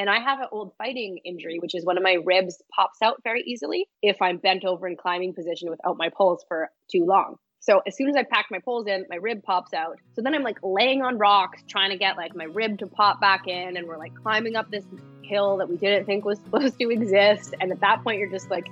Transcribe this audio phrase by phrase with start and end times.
[0.00, 3.16] And I have an old fighting injury, which is one of my ribs pops out
[3.22, 7.36] very easily if I'm bent over in climbing position without my poles for too long.
[7.58, 9.98] So as soon as I pack my poles in, my rib pops out.
[10.14, 13.20] So then I'm like laying on rocks trying to get like my rib to pop
[13.20, 14.86] back in and we're like climbing up this
[15.22, 17.54] hill that we didn't think was supposed to exist.
[17.60, 18.68] And at that point you're just like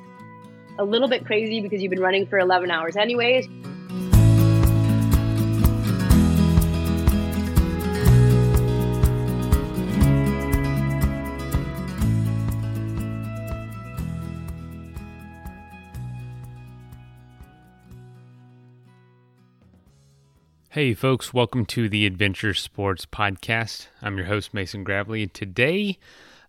[0.78, 3.46] a little bit crazy because you've been running for 11 hours anyways.
[20.72, 23.86] Hey, folks, welcome to the Adventure Sports Podcast.
[24.02, 25.26] I'm your host, Mason Gravely.
[25.26, 25.98] Today,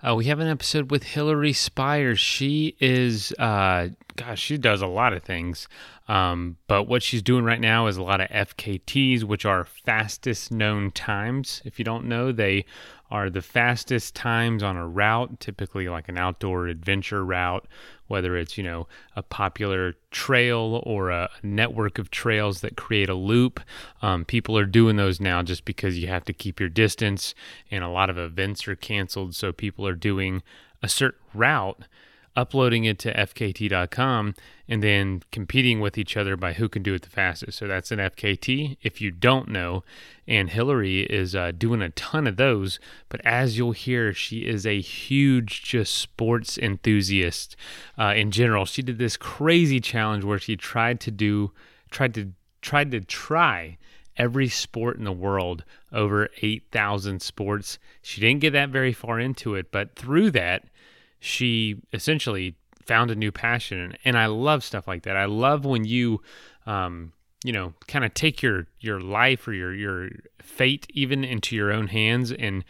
[0.06, 2.20] uh, we have an episode with Hillary Spires.
[2.20, 3.88] She is, uh,
[4.18, 5.70] gosh, she does a lot of things.
[6.10, 10.52] Um, but what she's doing right now is a lot of FKTs, which are fastest
[10.52, 11.62] known times.
[11.64, 12.66] If you don't know, they
[13.10, 17.66] are the fastest times on a route, typically like an outdoor adventure route,
[18.10, 23.14] whether it's, you know, a popular trail or a network of trails that create a
[23.14, 23.62] loop.
[24.02, 27.34] Um, people are doing those now just because you have to keep your distance,
[27.72, 29.36] and a lot of events are canceled.
[29.36, 30.44] So people are doing
[30.84, 31.84] a certain route
[32.40, 34.34] uploading it to fkt.com
[34.68, 37.58] and then competing with each other by who can do it the fastest.
[37.58, 39.84] So that's an FKT if you don't know.
[40.26, 42.80] And Hillary is uh, doing a ton of those.
[43.10, 47.58] But as you'll hear, she is a huge just sports enthusiast
[47.98, 48.66] uh, in general.
[48.66, 51.52] She did this crazy challenge where she tried to do,
[51.92, 53.78] tried to, tried to try
[54.16, 57.80] every sport in the world, over 8,000 sports.
[58.02, 60.66] She didn't get that very far into it, but through that,
[61.20, 65.16] she essentially found a new passion and I love stuff like that.
[65.16, 66.22] I love when you
[66.66, 70.10] um, you know, kind of take your your life or your your
[70.42, 72.64] fate even into your own hands and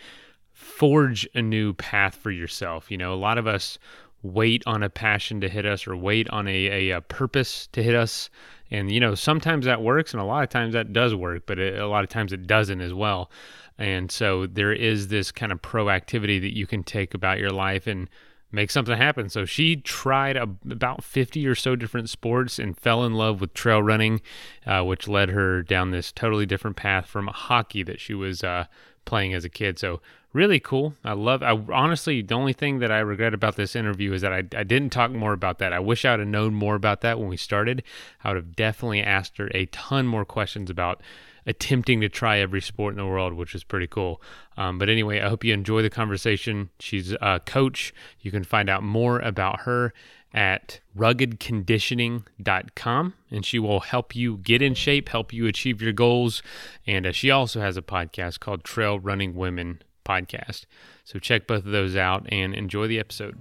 [0.53, 2.91] forge a new path for yourself.
[2.91, 3.79] You know, a lot of us
[4.21, 7.81] wait on a passion to hit us or wait on a, a, a purpose to
[7.81, 8.29] hit us.
[8.69, 11.57] And, you know, sometimes that works and a lot of times that does work, but
[11.57, 13.31] it, a lot of times it doesn't as well.
[13.77, 17.87] And so there is this kind of proactivity that you can take about your life
[17.87, 18.09] and
[18.51, 19.29] make something happen.
[19.29, 23.53] So she tried a, about 50 or so different sports and fell in love with
[23.53, 24.21] trail running,
[24.65, 28.65] uh, which led her down this totally different path from hockey that she was uh,
[29.05, 29.77] playing as a kid.
[29.77, 30.01] So
[30.33, 30.95] really cool.
[31.03, 31.43] I love.
[31.43, 34.63] I honestly, the only thing that I regret about this interview is that I, I
[34.63, 35.73] didn't talk more about that.
[35.73, 37.83] I wish I would have known more about that when we started.
[38.23, 41.01] I would have definitely asked her a ton more questions about
[41.49, 44.21] attempting to try every sport in the world, which is pretty cool.
[44.55, 46.69] Um, but anyway, I hope you enjoy the conversation.
[46.79, 47.91] She's a coach.
[48.21, 49.91] You can find out more about her
[50.31, 56.43] at ruggedconditioning.com and she will help you get in shape, help you achieve your goals.
[56.85, 60.65] And uh, she also has a podcast called Trail Running Women Podcast.
[61.03, 63.39] So check both of those out and enjoy the episode.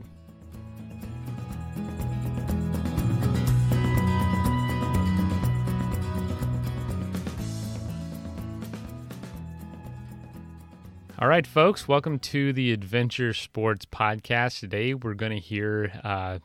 [11.20, 14.60] All right, folks, welcome to the Adventure Sports Podcast.
[14.60, 16.38] Today, we're going to hear uh,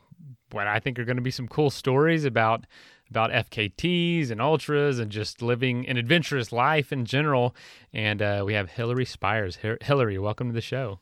[0.50, 2.66] what I think are going to be some cool stories about
[3.08, 7.54] about FKTs and ultras and just living an adventurous life in general.
[7.92, 9.60] And uh, we have Hillary Spires.
[9.80, 10.98] Hillary, welcome to the show.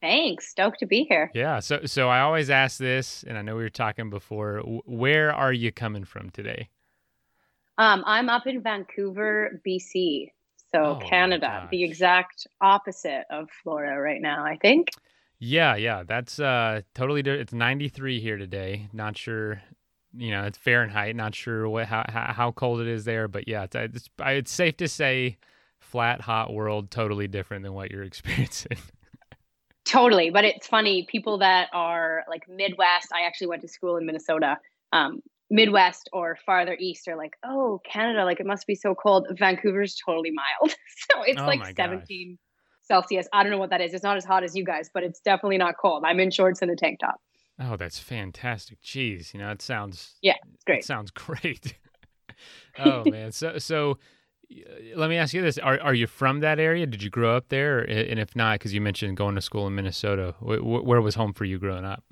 [0.00, 0.48] Thanks.
[0.48, 1.30] Stoked to be here.
[1.34, 1.60] Yeah.
[1.60, 4.58] So, so I always ask this, and I know we were talking before.
[4.86, 6.70] Where are you coming from today?
[7.78, 10.32] Um, I'm up in Vancouver, BC.
[10.76, 14.90] So oh, Canada, the exact opposite of Florida right now, I think.
[15.38, 17.42] Yeah, yeah, that's uh totally different.
[17.42, 18.88] It's 93 here today.
[18.92, 19.62] Not sure,
[20.14, 21.16] you know, it's Fahrenheit.
[21.16, 24.76] Not sure what how how cold it is there, but yeah, it's it's, it's safe
[24.78, 25.38] to say
[25.78, 28.76] flat hot world totally different than what you're experiencing.
[29.86, 33.08] totally, but it's funny people that are like Midwest.
[33.14, 34.58] I actually went to school in Minnesota.
[34.92, 39.26] Um, Midwest or farther east are like, oh, Canada, like it must be so cold.
[39.38, 40.70] Vancouver's totally mild.
[41.10, 42.38] so it's oh like 17 gosh.
[42.82, 43.28] Celsius.
[43.32, 43.94] I don't know what that is.
[43.94, 46.04] It's not as hot as you guys, but it's definitely not cold.
[46.04, 47.20] I'm in shorts and a tank top.
[47.60, 48.82] Oh, that's fantastic.
[48.82, 50.80] Jeez, you know, it sounds Yeah, it's great.
[50.80, 51.74] It sounds great.
[52.78, 53.32] oh man.
[53.32, 53.98] So so
[54.94, 56.86] let me ask you this: Are are you from that area?
[56.86, 57.80] Did you grow up there?
[57.80, 61.44] And if not, because you mentioned going to school in Minnesota, where was home for
[61.44, 62.04] you growing up?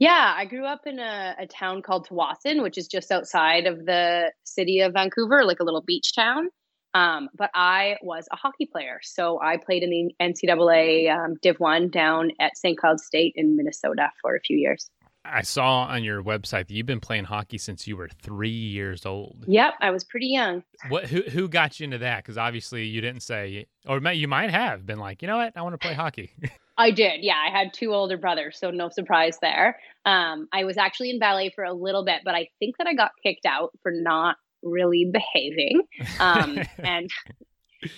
[0.00, 3.84] Yeah, I grew up in a, a town called Tsawwassen, which is just outside of
[3.84, 6.48] the city of Vancouver, like a little beach town.
[6.94, 9.00] Um, but I was a hockey player.
[9.02, 12.78] So I played in the NCAA um, Div 1 down at St.
[12.78, 14.90] Cloud State in Minnesota for a few years.
[15.22, 19.04] I saw on your website that you've been playing hockey since you were three years
[19.04, 19.44] old.
[19.46, 20.64] Yep, I was pretty young.
[20.88, 21.04] What?
[21.04, 22.24] Who, who got you into that?
[22.24, 25.60] Because obviously you didn't say, or you might have been like, you know what, I
[25.60, 26.32] want to play hockey.
[26.80, 27.22] I did.
[27.22, 29.78] Yeah, I had two older brothers, so no surprise there.
[30.06, 32.94] Um, I was actually in ballet for a little bit, but I think that I
[32.94, 35.82] got kicked out for not really behaving.
[36.18, 37.10] Um, and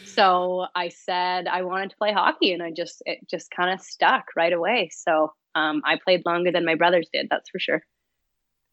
[0.05, 3.81] so I said I wanted to play hockey, and I just it just kind of
[3.81, 4.91] stuck right away.
[4.93, 7.29] So um, I played longer than my brothers did.
[7.31, 7.83] That's for sure.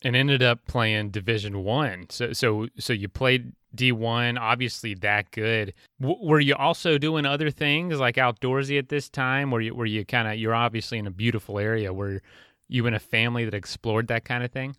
[0.02, 2.06] And ended up playing Division One.
[2.10, 5.74] So so so you played D1, obviously that good.
[6.02, 9.52] W- were you also doing other things like outdoorsy at this time?
[9.52, 11.94] Were you were you kind of you're obviously in a beautiful area.
[11.94, 12.22] Were
[12.68, 14.76] you in a family that explored that kind of thing?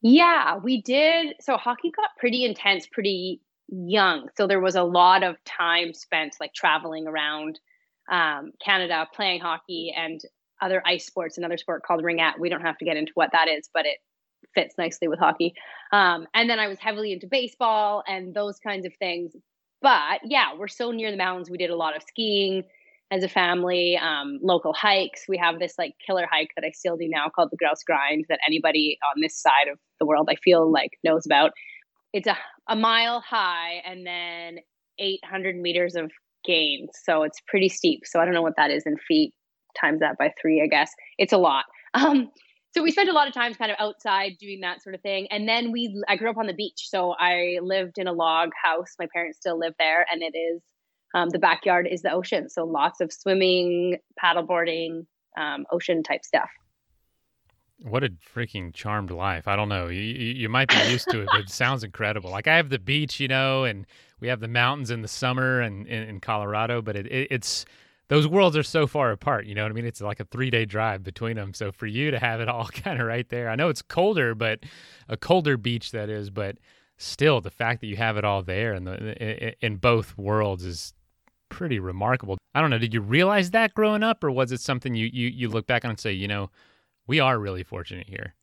[0.00, 1.36] Yeah, we did.
[1.40, 4.28] So hockey got pretty intense pretty young.
[4.36, 7.60] So there was a lot of time spent like traveling around
[8.10, 10.20] um, Canada playing hockey and
[10.62, 12.38] other ice sports, another sport called ringette.
[12.38, 13.98] We don't have to get into what that is, but it
[14.54, 15.54] fits nicely with hockey.
[15.92, 19.32] Um, and then I was heavily into baseball and those kinds of things.
[19.80, 21.50] But yeah, we're so near the mountains.
[21.50, 22.62] We did a lot of skiing
[23.10, 25.24] as a family, um, local hikes.
[25.28, 28.24] We have this like killer hike that I still do now called the Grouse Grind
[28.28, 31.50] that anybody on this side of the world I feel like knows about.
[32.12, 32.36] It's a,
[32.68, 34.58] a mile high and then
[34.98, 36.10] 800 meters of
[36.44, 36.88] gain.
[37.04, 38.02] So it's pretty steep.
[38.04, 39.34] So I don't know what that is in feet
[39.80, 40.90] times that by three, I guess.
[41.18, 41.64] It's a lot.
[41.94, 42.30] Um,
[42.74, 45.26] so we spent a lot of times kind of outside doing that sort of thing.
[45.30, 48.50] And then we i grew up on the beach so i lived in a log
[48.60, 48.94] house.
[48.98, 50.62] My parents still live there and it is
[51.14, 52.48] um, the backyard is the ocean.
[52.48, 55.04] So lots of swimming paddleboarding
[55.36, 56.48] um, ocean type stuff.
[57.82, 59.46] What a freaking charmed life.
[59.46, 59.88] I don't know.
[59.88, 62.30] You, you might be used to it but it sounds incredible.
[62.30, 63.86] Like i have the beach you know and
[64.18, 67.66] we have the mountains in the summer and in, in colorado but it, it, it's
[68.12, 69.46] those worlds are so far apart.
[69.46, 69.86] You know what I mean?
[69.86, 71.54] It's like a three day drive between them.
[71.54, 74.34] So for you to have it all kind of right there, I know it's colder,
[74.34, 74.60] but
[75.08, 76.58] a colder beach that is, but
[76.98, 80.92] still the fact that you have it all there in the in both worlds is
[81.48, 82.36] pretty remarkable.
[82.54, 82.76] I don't know.
[82.76, 85.82] Did you realize that growing up, or was it something you you you look back
[85.86, 86.50] on and say, you know,
[87.06, 88.34] we are really fortunate here?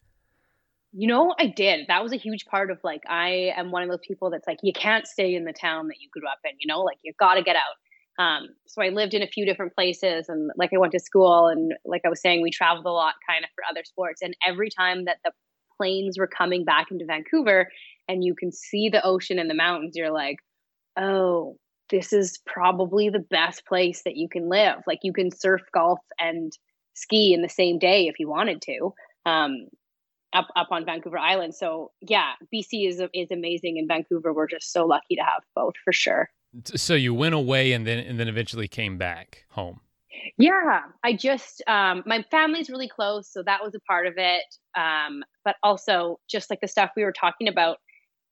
[0.94, 1.86] You know, I did.
[1.89, 4.57] That was a huge part of like I am one of those people that's like
[4.63, 6.54] you can't stay in the town that you grew up in.
[6.60, 7.75] You know, like you got to get out.
[8.19, 11.48] Um, so I lived in a few different places and like I went to school
[11.48, 14.21] and like I was saying, we traveled a lot kind of for other sports.
[14.21, 15.31] And every time that the
[15.77, 17.69] planes were coming back into Vancouver
[18.10, 20.36] and you can see the ocean and the mountains, you're like,
[20.98, 21.56] oh,
[21.89, 24.80] this is probably the best place that you can live.
[24.86, 26.51] Like you can surf, golf, and
[26.94, 28.94] ski in the same day if you wanted to.
[29.25, 29.68] Um,
[30.33, 31.56] up up on Vancouver Island.
[31.56, 35.74] So yeah, BC is is amazing, and Vancouver we're just so lucky to have both
[35.83, 36.30] for sure.
[36.75, 39.81] So you went away and then and then eventually came back home.
[40.38, 44.44] Yeah, I just um, my family's really close, so that was a part of it.
[44.75, 47.78] Um, but also, just like the stuff we were talking about,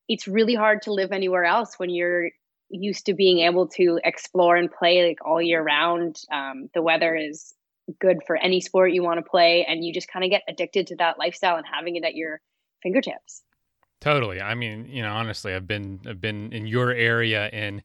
[0.08, 2.30] it's really hard to live anywhere else when you're
[2.70, 6.18] used to being able to explore and play like all year round.
[6.32, 7.54] Um, the weather is
[8.00, 10.88] good for any sport you want to play, and you just kind of get addicted
[10.88, 12.42] to that lifestyle and having it at your
[12.82, 13.44] fingertips.
[14.00, 14.42] Totally.
[14.42, 17.82] I mean, you know, honestly, I've been I've been in your area and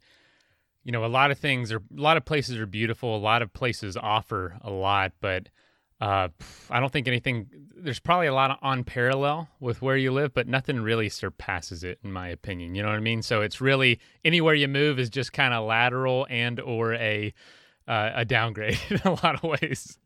[0.84, 3.16] you know, a lot of things are a lot of places are beautiful.
[3.16, 5.48] A lot of places offer a lot, but
[6.00, 6.28] uh,
[6.70, 7.46] I don't think anything.
[7.76, 12.00] There's probably a lot on parallel with where you live, but nothing really surpasses it,
[12.02, 12.74] in my opinion.
[12.74, 13.22] You know what I mean?
[13.22, 17.32] So it's really anywhere you move is just kind of lateral and or a
[17.86, 19.98] uh, a downgrade in a lot of ways.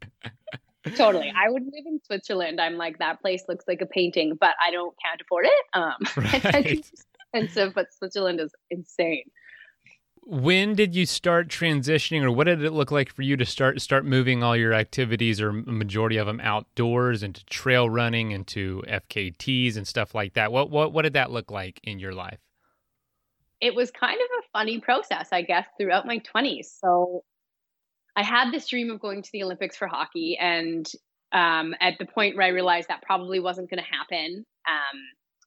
[0.94, 1.32] totally.
[1.34, 2.60] I would live in Switzerland.
[2.60, 5.64] I'm like that place looks like a painting, but I don't can't afford it.
[5.72, 5.94] Um,
[6.52, 6.84] right.
[7.32, 9.30] expensive, but Switzerland is insane
[10.28, 13.80] when did you start transitioning or what did it look like for you to start
[13.80, 19.76] start moving all your activities or majority of them outdoors into trail running into FKTs
[19.76, 20.50] and stuff like that?
[20.50, 22.40] What what what did that look like in your life?
[23.60, 27.22] It was kind of a funny process i guess throughout my 20s so
[28.16, 30.90] i had this dream of going to the olympics for hockey and
[31.32, 34.98] um, at the point where i realized that probably wasn't going to happen um,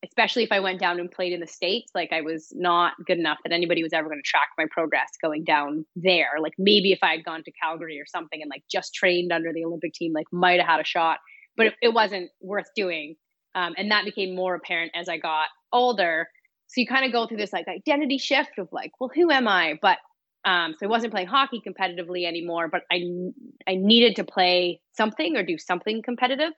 [0.03, 3.17] especially if I went down and played in the States, like I was not good
[3.17, 6.39] enough that anybody was ever going to track my progress going down there.
[6.41, 9.51] Like maybe if I had gone to Calgary or something and like just trained under
[9.53, 11.19] the Olympic team, like might have had a shot,
[11.57, 13.15] but it, it wasn't worth doing.
[13.55, 16.29] Um, and that became more apparent as I got older.
[16.67, 19.47] So you kind of go through this like identity shift of like, well, who am
[19.47, 19.79] I?
[19.81, 19.97] But
[20.45, 23.03] um, so I wasn't playing hockey competitively anymore, but I
[23.67, 26.53] I needed to play something or do something competitive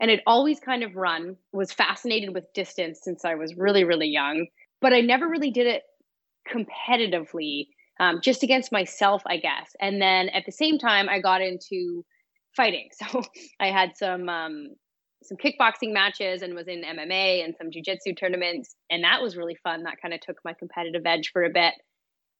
[0.00, 4.08] and it always kind of run was fascinated with distance since i was really really
[4.08, 4.46] young
[4.80, 5.82] but i never really did it
[6.52, 7.66] competitively
[8.00, 9.76] um, just against myself i guess.
[9.80, 12.04] And then at the same time i got into
[12.56, 12.88] fighting.
[13.10, 13.22] So
[13.60, 14.68] i had some um,
[15.22, 19.56] some kickboxing matches and was in mma and some jiu-jitsu tournaments and that was really
[19.62, 19.82] fun.
[19.82, 21.74] That kind of took my competitive edge for a bit.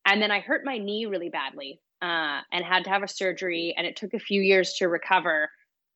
[0.05, 3.73] And then i hurt my knee really badly uh, and had to have a surgery,
[3.77, 5.49] and it took a few years to recover.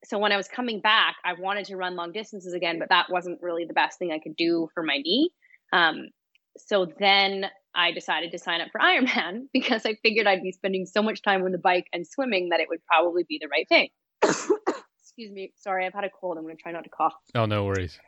[0.07, 3.09] So when I was coming back, I wanted to run long distances again, but that
[3.09, 5.31] wasn't really the best thing I could do for my knee.
[5.74, 6.09] Um,
[6.57, 10.85] so then I decided to sign up for Ironman because I figured I'd be spending
[10.85, 13.67] so much time on the bike and swimming that it would probably be the right
[13.67, 13.89] thing.
[14.24, 15.53] Excuse me.
[15.55, 16.38] Sorry, I've had a cold.
[16.38, 17.13] I'm going to try not to cough.
[17.33, 18.00] Oh, no worries.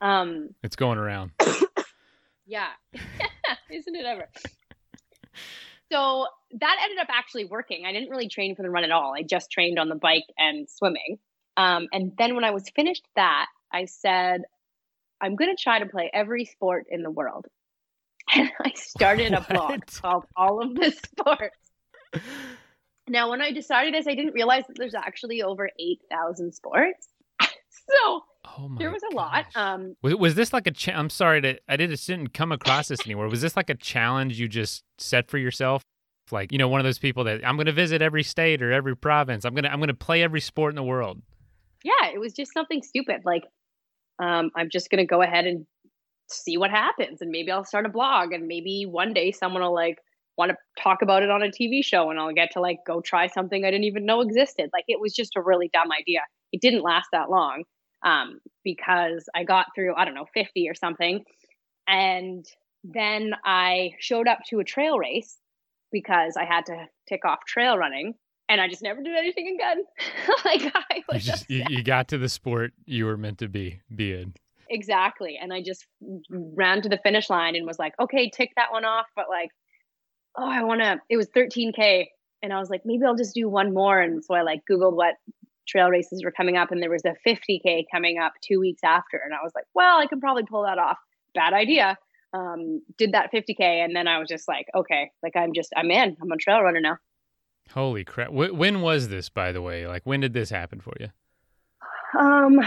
[0.00, 1.32] Um, it's going around.
[2.46, 2.68] yeah.
[3.70, 4.28] Isn't it ever?
[5.90, 7.84] So that ended up actually working.
[7.86, 9.14] I didn't really train for the run at all.
[9.16, 11.18] I just trained on the bike and swimming.
[11.56, 14.42] Um, and then when I was finished that, I said,
[15.20, 17.46] I'm going to try to play every sport in the world.
[18.34, 21.56] And I started a blog called All of the Sports.
[23.08, 27.08] Now, when I decided this, I didn't realize that there's actually over 8,000 sports.
[27.70, 29.44] So oh there was a gosh.
[29.54, 29.56] lot.
[29.56, 30.70] Um, was, was this like a?
[30.70, 33.28] Cha- I'm sorry to I did, didn't come across this anywhere.
[33.28, 35.82] Was this like a challenge you just set for yourself?
[36.30, 38.72] Like you know, one of those people that I'm going to visit every state or
[38.72, 39.44] every province.
[39.44, 41.22] I'm gonna I'm gonna play every sport in the world.
[41.84, 43.22] Yeah, it was just something stupid.
[43.24, 43.44] Like
[44.18, 45.66] um, I'm just going to go ahead and
[46.28, 47.20] see what happens.
[47.20, 49.98] And maybe I'll start a blog and maybe one day someone will like
[50.36, 53.00] want to talk about it on a TV show and I'll get to like go
[53.00, 54.70] try something I didn't even know existed.
[54.72, 56.20] Like it was just a really dumb idea.
[56.52, 57.64] It didn't last that long
[58.04, 61.24] um, because I got through, I don't know, 50 or something.
[61.86, 62.44] And
[62.84, 65.36] then I showed up to a trail race
[65.90, 68.14] because I had to tick off trail running
[68.48, 69.84] and I just never did anything again.
[70.44, 73.48] like I was you, just, you, you, got to the sport you were meant to
[73.48, 74.34] be be in.
[74.70, 75.38] Exactly.
[75.40, 75.86] And I just
[76.30, 79.06] ran to the finish line and was like, okay, tick that one off.
[79.16, 79.50] But like,
[80.36, 82.06] oh, I want to, it was 13K.
[82.42, 83.98] And I was like, maybe I'll just do one more.
[83.98, 85.14] And so I like Googled what
[85.68, 89.20] trail races were coming up and there was a 50K coming up two weeks after.
[89.22, 90.96] And I was like, well, I can probably pull that off.
[91.34, 91.98] Bad idea.
[92.32, 93.60] Um, did that 50K.
[93.60, 96.60] And then I was just like, okay, like I'm just, I'm in, I'm a trail
[96.62, 96.96] runner now.
[97.72, 98.28] Holy crap.
[98.28, 99.86] W- when was this, by the way?
[99.86, 101.08] Like, when did this happen for you?
[102.18, 102.60] Um,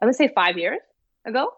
[0.00, 0.80] I would say five years
[1.24, 1.50] ago.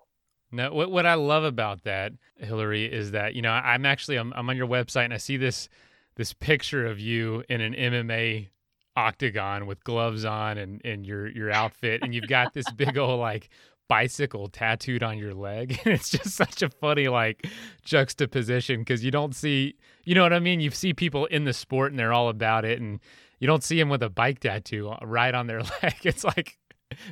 [0.53, 4.33] No, what what I love about that, Hillary, is that you know I'm actually I'm,
[4.35, 5.69] I'm on your website and I see this
[6.15, 8.49] this picture of you in an MMA
[8.97, 13.21] octagon with gloves on and, and your your outfit and you've got this big old
[13.21, 13.51] like
[13.89, 17.47] bicycle tattooed on your leg and it's just such a funny like
[17.85, 19.75] juxtaposition because you don't see
[20.05, 20.61] you know what i mean?
[20.61, 23.01] You see people in the sport and they're all about it and
[23.39, 25.95] you don't see them with a bike tattoo uh, right on their leg.
[26.05, 26.59] It's like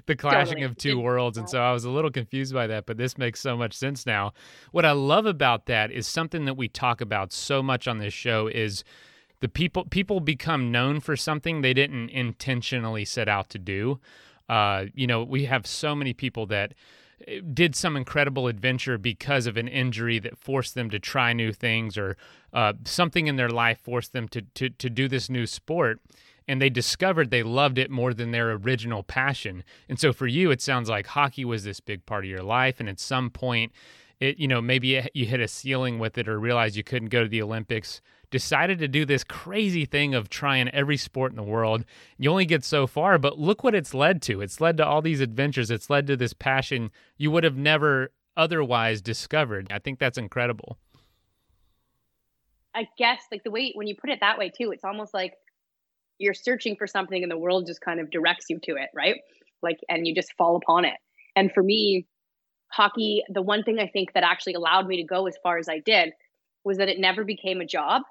[0.06, 0.64] the clashing totally.
[0.64, 3.40] of two worlds and so i was a little confused by that but this makes
[3.40, 4.32] so much sense now.
[4.72, 8.14] What i love about that is something that we talk about so much on this
[8.14, 8.84] show is
[9.44, 14.00] the people people become known for something they didn't intentionally set out to do.
[14.48, 16.72] Uh, you know, we have so many people that
[17.28, 21.52] eh, did some incredible adventure because of an injury that forced them to try new
[21.52, 22.16] things or
[22.54, 26.00] uh, something in their life forced them to, to, to do this new sport
[26.48, 29.62] and they discovered they loved it more than their original passion.
[29.90, 32.80] And so for you it sounds like hockey was this big part of your life
[32.80, 33.72] and at some point
[34.20, 37.22] it you know maybe you hit a ceiling with it or realized you couldn't go
[37.22, 38.00] to the olympics
[38.34, 41.84] decided to do this crazy thing of trying every sport in the world.
[42.18, 44.40] You only get so far, but look what it's led to.
[44.40, 45.70] It's led to all these adventures.
[45.70, 49.68] It's led to this passion you would have never otherwise discovered.
[49.70, 50.78] I think that's incredible.
[52.74, 55.34] I guess like the way when you put it that way too, it's almost like
[56.18, 59.20] you're searching for something and the world just kind of directs you to it, right?
[59.62, 60.96] Like and you just fall upon it.
[61.36, 62.08] And for me,
[62.72, 65.68] hockey, the one thing I think that actually allowed me to go as far as
[65.68, 66.14] I did
[66.64, 68.02] was that it never became a job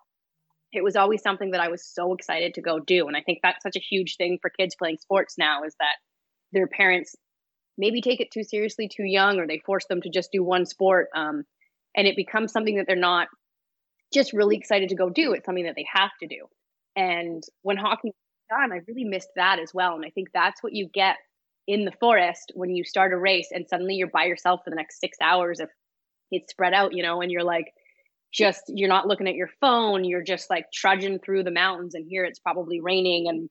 [0.74, 3.08] it was always something that I was so excited to go do.
[3.08, 5.96] And I think that's such a huge thing for kids playing sports now is that
[6.52, 7.16] their parents
[7.78, 10.66] maybe take it too seriously too young or they force them to just do one
[10.66, 11.08] sport.
[11.16, 11.44] Um,
[11.96, 13.28] and it becomes something that they're not
[14.14, 15.34] just really excited to go do.
[15.34, 16.48] It's something that they have to do.
[16.96, 18.14] And when hockey was
[18.50, 19.96] done, I really missed that as well.
[19.96, 21.18] And I think that's what you get
[21.68, 24.76] in the forest when you start a race and suddenly you're by yourself for the
[24.76, 25.70] next six hours if
[26.32, 27.72] it's spread out, you know, and you're like,
[28.34, 32.06] just you're not looking at your phone you're just like trudging through the mountains and
[32.08, 33.50] here it's probably raining and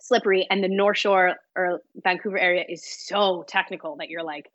[0.00, 4.50] slippery and the north shore or vancouver area is so technical that you're like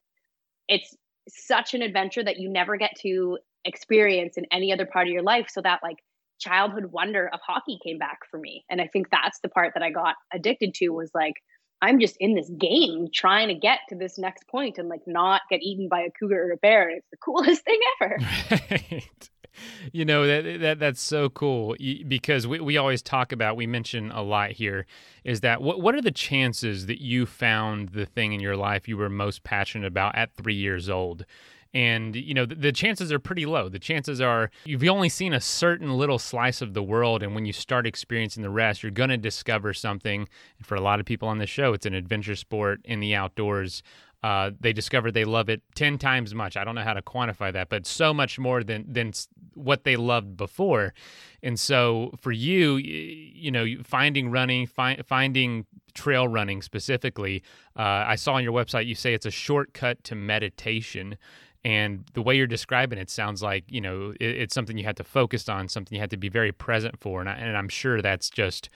[0.68, 0.96] it's
[1.28, 5.24] such an adventure that you never get to experience in any other part of your
[5.24, 5.48] life.
[5.50, 5.98] So that like
[6.40, 8.66] childhood wonder of hockey came back for me.
[8.70, 11.36] And i think that's the part that i got addicted to was like
[11.82, 15.42] i'm just in this game trying to get to this next point and like not
[15.50, 16.90] get eaten by a cougar or a bear.
[16.90, 18.18] It's the coolest thing ever.
[18.72, 19.30] Right
[19.92, 21.76] you know that that that's so cool
[22.08, 24.86] because we, we always talk about we mention a lot here
[25.24, 28.88] is that what what are the chances that you found the thing in your life
[28.88, 31.26] you were most passionate about at three years old?
[31.74, 33.68] And you know the, the, chances are pretty low.
[33.68, 37.46] The chances are you've only seen a certain little slice of the world and when
[37.46, 40.30] you start experiencing the rest you're going to discover something.
[40.58, 43.14] And for a lot of people on the show it's an adventure sport in the
[43.14, 43.84] outdoors
[44.26, 46.58] uh, they discover they love it 10 times much.
[46.58, 49.14] I don't know how to quantify that but so much more than than
[49.54, 50.96] what they loved before.
[51.44, 57.42] And so for you you know finding running fi- finding trail running specifically
[57.78, 61.18] uh, i saw on your website you say it's a shortcut to meditation.
[61.64, 64.98] And the way you're describing it sounds like you know it, it's something you had
[64.98, 67.20] to focus on something you had to be very present for.
[67.20, 68.70] And, I, and i'm sure that's just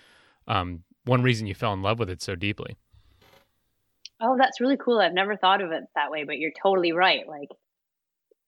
[0.47, 2.77] um, one reason you fell in love with it so deeply
[4.21, 4.99] oh that's really cool.
[4.99, 7.27] I've never thought of it that way but you're totally right.
[7.27, 7.49] Like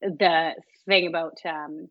[0.02, 0.54] the
[0.88, 1.88] thing about um,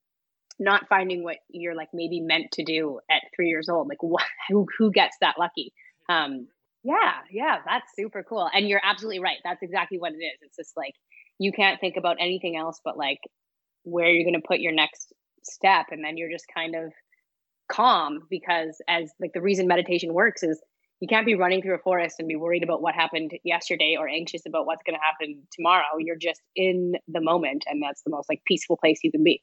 [0.59, 4.25] not finding what you're like maybe meant to do at three years old like what,
[4.49, 5.73] who, who gets that lucky?
[6.09, 6.49] Um,
[6.83, 8.49] yeah yeah that's super cool.
[8.53, 9.39] And you're absolutely right.
[9.45, 10.39] That's exactly what it is.
[10.43, 10.95] It's just like
[11.39, 13.21] you can't think about anything else but like
[13.85, 15.87] where you're going to put your next step.
[15.91, 16.93] And then you're just kind of
[17.71, 20.61] calm because as like the reason meditation works is
[21.01, 24.09] you can't be running through a forest and be worried about what happened yesterday or
[24.09, 28.11] anxious about what's going to happen tomorrow you're just in the moment and that's the
[28.11, 29.43] most like peaceful place you can be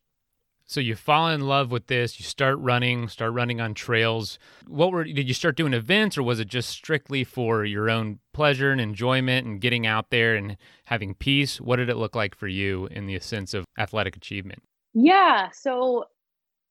[0.70, 4.38] so you fall in love with this, you start running, start running on trails.
[4.68, 8.20] What were did you start doing events or was it just strictly for your own
[8.34, 11.62] pleasure and enjoyment and getting out there and having peace?
[11.62, 14.62] What did it look like for you in the sense of athletic achievement?
[14.94, 16.08] Yeah, so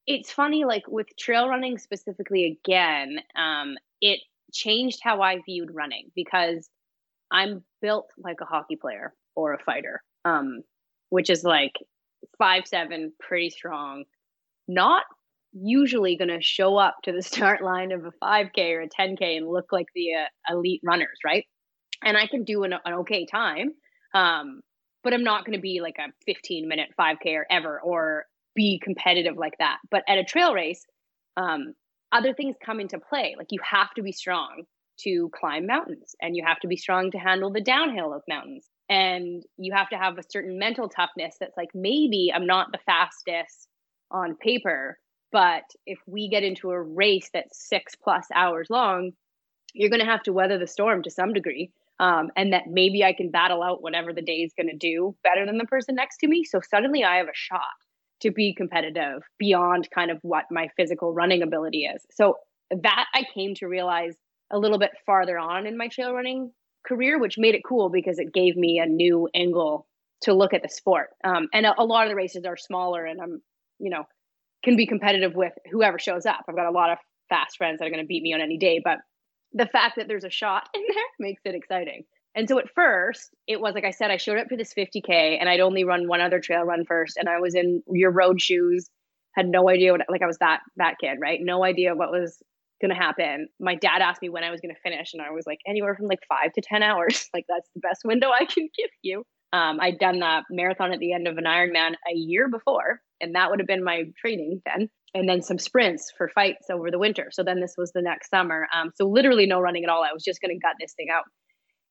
[0.06, 4.20] it's funny like with trail running specifically again, um it
[4.52, 6.68] changed how I viewed running because
[7.30, 10.02] I'm built like a hockey player or a fighter.
[10.24, 10.62] Um
[11.10, 11.74] which is like
[12.38, 14.04] five seven, pretty strong,
[14.68, 15.04] not
[15.52, 19.36] usually going to show up to the start line of a 5K or a 10K
[19.36, 21.44] and look like the uh, elite runners, right?
[22.04, 23.72] And I can do an, an okay time,
[24.14, 24.60] um,
[25.02, 28.80] but I'm not going to be like a 15 minute 5K or ever or be
[28.82, 29.78] competitive like that.
[29.90, 30.84] But at a trail race,
[31.36, 31.74] um,
[32.12, 33.34] other things come into play.
[33.36, 34.64] Like you have to be strong
[35.00, 38.66] to climb mountains and you have to be strong to handle the downhill of mountains.
[38.88, 42.78] And you have to have a certain mental toughness that's like maybe i'm not the
[42.86, 43.68] fastest
[44.10, 44.98] on paper
[45.32, 49.10] but if we get into a race that's six plus hours long
[49.74, 53.02] you're going to have to weather the storm to some degree um, and that maybe
[53.02, 55.96] i can battle out whatever the day is going to do better than the person
[55.96, 56.44] next to me.
[56.44, 57.62] So suddenly i have a shot
[58.20, 62.36] to be competitive beyond kind of what my physical running ability is so
[62.70, 64.14] that i came to realize
[64.50, 66.50] a little bit farther on in my trail running
[66.86, 69.86] career, which made it cool because it gave me a new angle
[70.22, 71.08] to look at the sport.
[71.24, 73.42] Um, and a, a, lot of the races are smaller, and I'm,
[73.78, 74.04] you know,
[74.64, 76.44] can be competitive with whoever shows up.
[76.48, 76.98] I've got a lot of
[77.28, 78.98] fast friends that are going to beat me on any day, but
[79.52, 82.04] the fact that there's a shot in there makes it exciting.
[82.36, 85.38] And so at first, it was like I said, I showed up for this 50K
[85.40, 87.16] and I'd only run one other trail run first.
[87.16, 88.90] And I was in your road shoes,
[89.34, 91.38] had no idea what, like I was that, that kid, right?
[91.42, 92.38] No idea what was
[92.80, 93.48] going to happen.
[93.58, 95.94] My dad asked me when I was going to finish, and I was like, anywhere
[95.94, 97.28] from like five to 10 hours.
[97.34, 99.24] like, that's the best window I can give you.
[99.52, 103.34] Um, I'd done the marathon at the end of an Ironman a year before, and
[103.34, 104.88] that would have been my training then.
[105.14, 107.28] And then some sprints for fights over the winter.
[107.30, 108.66] So then this was the next summer.
[108.76, 110.02] Um, so literally no running at all.
[110.02, 111.24] I was just going to gut this thing out.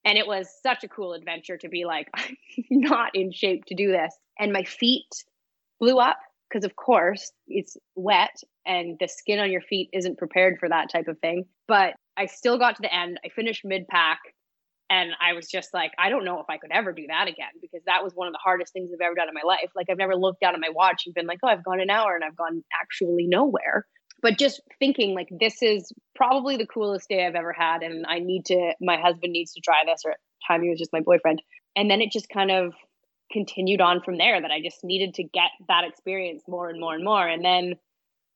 [0.06, 2.36] And it was such a cool adventure to be like, I'm
[2.70, 4.16] not in shape to do this.
[4.40, 5.08] And my feet
[5.80, 10.58] blew up because of course it's wet and the skin on your feet isn't prepared
[10.60, 11.46] for that type of thing.
[11.68, 13.20] But I still got to the end.
[13.26, 14.20] I finished mid pack
[14.90, 17.50] and I was just like, I don't know if I could ever do that again
[17.60, 19.72] because that was one of the hardest things I've ever done in my life.
[19.76, 21.90] Like I've never looked down at my watch and been like, oh, I've gone an
[21.90, 23.86] hour and I've gone actually nowhere.
[24.22, 28.20] But just thinking like this is probably the coolest day I've ever had, and I
[28.20, 28.74] need to.
[28.82, 31.42] My husband needs to try this, or at the time he was just my boyfriend.
[31.76, 32.74] And then it just kind of
[33.32, 36.94] continued on from there that I just needed to get that experience more and more
[36.94, 37.28] and more.
[37.28, 37.74] And then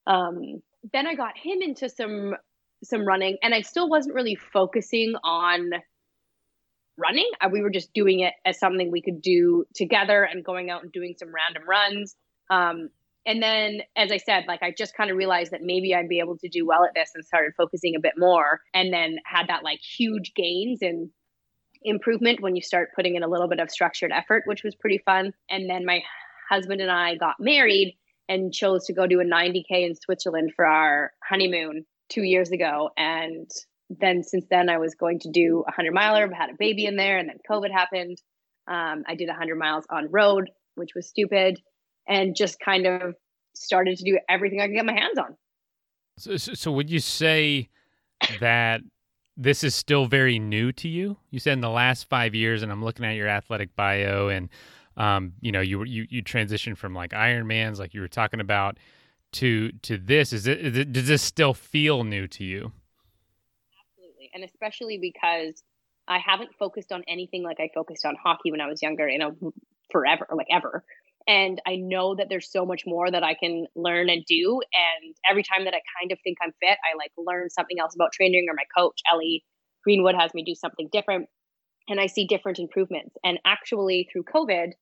[0.06, 0.62] um
[0.92, 2.34] then I got him into some
[2.82, 5.70] some running and I still wasn't really focusing on
[6.96, 7.28] running.
[7.40, 10.82] Uh, we were just doing it as something we could do together and going out
[10.82, 12.16] and doing some random runs.
[12.50, 12.90] Um,
[13.26, 16.20] and then, as I said, like I just kind of realized that maybe I'd be
[16.20, 18.60] able to do well at this and started focusing a bit more.
[18.72, 21.10] And then had that like huge gains in
[21.82, 25.02] improvement when you start putting in a little bit of structured effort, which was pretty
[25.04, 25.32] fun.
[25.50, 26.02] And then my
[26.48, 27.96] husband and I got married
[28.28, 32.90] and chose to go do a 90K in Switzerland for our honeymoon two years ago.
[32.96, 33.50] And
[33.90, 36.86] then since then, I was going to do a 100 miler, but had a baby
[36.86, 38.18] in there, and then COVID happened.
[38.68, 41.60] Um, I did 100 miles on road, which was stupid,
[42.08, 43.14] and just kind of
[43.54, 45.36] started to do everything I could get my hands on.
[46.18, 47.68] So, so would you say
[48.40, 48.82] that
[49.36, 51.16] this is still very new to you.
[51.30, 54.50] You said in the last five years, and I'm looking at your athletic bio, and
[54.98, 58.76] um, you know, you you you transitioned from like Ironmans, like you were talking about,
[59.32, 60.34] to to this.
[60.34, 62.72] Is it, is it does this still feel new to you?
[63.96, 65.62] Absolutely, and especially because
[66.06, 69.18] I haven't focused on anything like I focused on hockey when I was younger, you
[69.18, 69.52] know,
[69.90, 70.84] forever, like ever.
[71.30, 74.60] And I know that there's so much more that I can learn and do.
[74.74, 77.94] And every time that I kind of think I'm fit, I like learn something else
[77.94, 79.44] about training or my coach, Ellie
[79.84, 81.28] Greenwood, has me do something different.
[81.88, 83.14] And I see different improvements.
[83.22, 84.72] And actually, through COVID,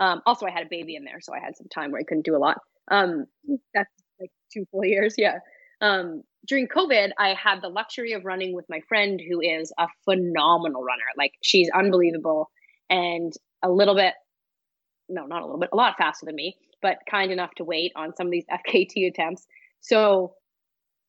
[0.00, 2.04] um, also I had a baby in there, so I had some time where I
[2.04, 2.58] couldn't do a lot.
[2.90, 3.26] Um,
[3.72, 5.38] that's like two full years, yeah.
[5.80, 9.86] Um, during COVID, I had the luxury of running with my friend who is a
[10.04, 11.04] phenomenal runner.
[11.16, 12.50] Like she's unbelievable
[12.90, 14.14] and a little bit
[15.08, 17.92] no, not a little bit, a lot faster than me, but kind enough to wait
[17.96, 19.46] on some of these FKT attempts.
[19.80, 20.34] So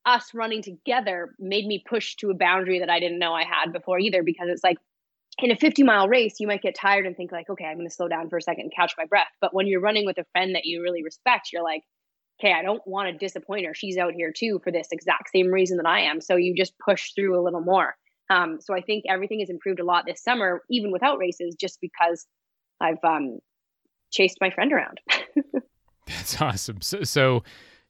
[0.06, 3.72] us running together made me push to a boundary that I didn't know I had
[3.72, 4.78] before either, because it's like
[5.40, 7.88] in a 50 mile race, you might get tired and think like, okay, I'm going
[7.88, 9.32] to slow down for a second and catch my breath.
[9.42, 11.84] But when you're running with a friend that you really respect, you're like,
[12.40, 13.74] okay, I don't want to disappoint her.
[13.74, 16.22] She's out here too for this exact same reason that I am.
[16.22, 17.96] So you just push through a little more.
[18.30, 21.80] Um, so I think everything has improved a lot this summer, even without races, just
[21.82, 22.26] because
[22.80, 23.40] I've um,
[24.14, 25.02] chased my friend around.
[26.08, 26.82] That's awesome.
[26.82, 27.44] So, so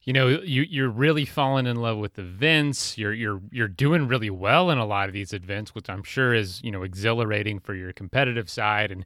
[0.04, 2.98] you know, you you're really falling in love with events.
[2.98, 6.34] You're you're you're doing really well in a lot of these events, which I'm sure
[6.34, 9.06] is you know exhilarating for your competitive side and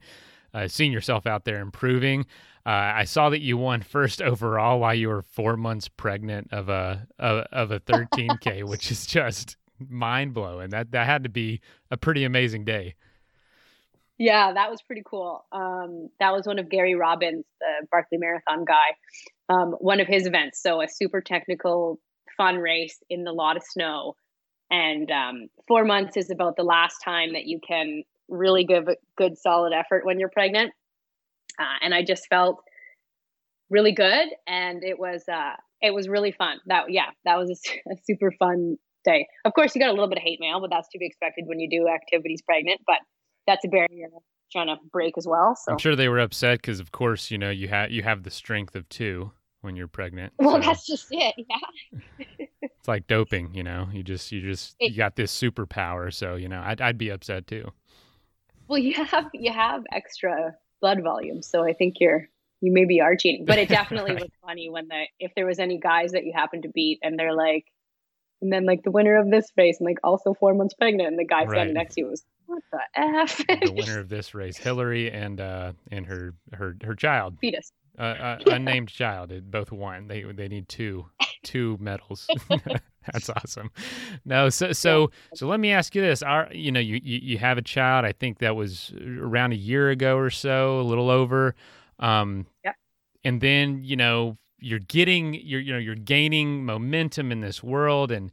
[0.54, 2.26] uh, seeing yourself out there improving.
[2.66, 6.68] Uh, I saw that you won first overall while you were four months pregnant of
[6.68, 10.72] a of, of a 13k, which is just mind blowing.
[10.72, 12.96] That that had to be a pretty amazing day.
[14.18, 15.46] Yeah, that was pretty cool.
[15.52, 18.96] Um, that was one of Gary Robbins, the Barkley Marathon guy,
[19.50, 20.62] um, one of his events.
[20.62, 22.00] So a super technical,
[22.36, 24.16] fun race in the lot of snow.
[24.72, 28.96] And um, four months is about the last time that you can really give a
[29.18, 30.72] good, solid effort when you're pregnant.
[31.60, 32.64] Uh, and I just felt
[33.70, 36.58] really good, and it was uh, it was really fun.
[36.68, 39.28] That yeah, that was a, a super fun day.
[39.46, 41.46] Of course, you got a little bit of hate mail, but that's to be expected
[41.48, 42.82] when you do activities pregnant.
[42.86, 42.98] But
[43.48, 44.10] that's a barrier
[44.52, 45.56] trying to break as well.
[45.56, 48.24] So I'm sure they were upset because, of course, you know you have you have
[48.24, 49.32] the strength of two
[49.62, 50.34] when you're pregnant.
[50.38, 50.68] Well, so.
[50.68, 51.36] that's just it.
[51.38, 52.20] Yeah.
[52.62, 53.88] it's like doping, you know.
[53.92, 57.10] You just you just it, you got this superpower, so you know I'd I'd be
[57.10, 57.72] upset too.
[58.68, 62.28] Well, you have you have extra blood volume, so I think you're
[62.62, 63.46] you maybe are cheating.
[63.46, 64.24] But it definitely right.
[64.24, 67.18] was funny when the if there was any guys that you happened to beat and
[67.18, 67.66] they're like,
[68.42, 71.20] and then like the winner of this race and like also four months pregnant, and
[71.20, 71.50] the guy right.
[71.50, 73.38] standing next to you was what the f?
[73.38, 77.72] the winner of this race, Hillary and uh and her her her child fetus.
[77.98, 79.34] Uh, uh, unnamed child.
[79.50, 80.08] Both won.
[80.08, 81.06] They they need two
[81.44, 82.28] two medals.
[83.12, 83.72] That's awesome.
[84.24, 87.38] No, so so so let me ask you this: Are you know you, you you
[87.40, 88.06] have a child?
[88.06, 91.56] I think that was around a year ago or so, a little over.
[92.00, 92.74] Um, yeah.
[93.24, 98.12] And then you know you're getting you're you know you're gaining momentum in this world
[98.12, 98.32] and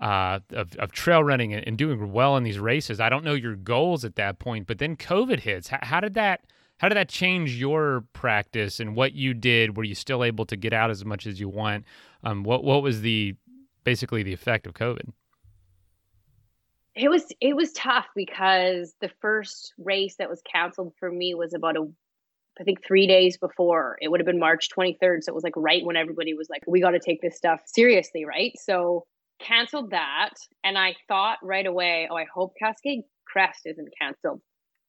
[0.00, 3.00] uh, of, of trail running and, and, doing well in these races.
[3.00, 5.68] I don't know your goals at that point, but then COVID hits.
[5.68, 6.40] How, how, did that
[6.78, 9.76] how did that change your practice and what you did?
[9.76, 11.84] Were you still able to get out as much as you want?
[12.24, 13.36] Um, what what was the
[13.84, 15.12] basically the effect of COVID?
[16.96, 21.54] It was it was tough because the first race that was canceled for me was
[21.54, 21.88] about a
[22.60, 23.98] I think three days before.
[24.00, 25.22] It would have been March 23rd.
[25.24, 27.62] So it was like right when everybody was like, we got to take this stuff
[27.66, 28.52] seriously, right?
[28.60, 29.06] So
[29.40, 30.34] canceled that.
[30.62, 34.40] And I thought right away, oh, I hope Cascade Crest isn't canceled,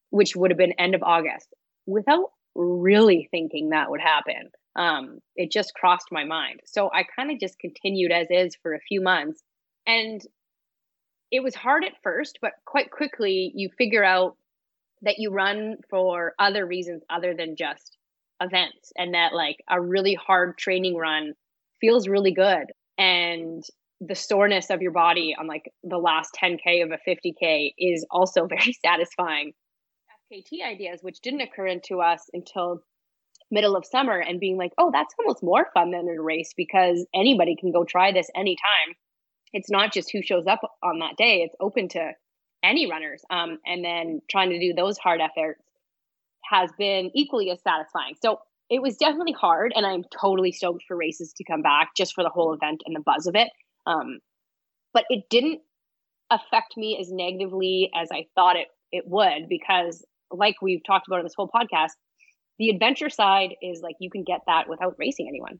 [0.10, 1.48] which would have been end of August
[1.86, 4.50] without really thinking that would happen.
[4.76, 6.62] Um, it just crossed my mind.
[6.66, 9.42] So I kind of just continued as is for a few months.
[9.88, 10.22] And
[11.32, 14.38] it was hard at first, but quite quickly you figure out
[15.02, 17.98] that you run for other reasons other than just
[18.42, 21.34] events and that like a really hard training run
[21.80, 22.66] feels really good
[22.98, 23.64] and
[24.08, 28.48] the soreness of your body on like the last 10k of a 50k is also
[28.50, 29.54] very satisfying.
[30.32, 32.82] Fkt ideas which didn't occur into us until
[33.52, 37.06] middle of summer and being like oh that's almost more fun than a race because
[37.13, 38.96] anybody can go try this anytime.
[39.54, 42.12] It's not just who shows up on that day it's open to
[42.63, 45.62] any runners um, and then trying to do those hard efforts
[46.44, 48.15] has been equally as satisfying.
[48.22, 48.39] So
[48.70, 52.24] it was definitely hard and i'm totally stoked for races to come back just for
[52.24, 53.50] the whole event and the buzz of it
[53.86, 54.19] um,
[54.93, 55.62] but it didn't
[56.32, 61.19] affect me as negatively as I thought it it would because, like we've talked about
[61.19, 61.91] in this whole podcast,
[62.58, 65.60] the adventure side is like you can get that without racing anyone.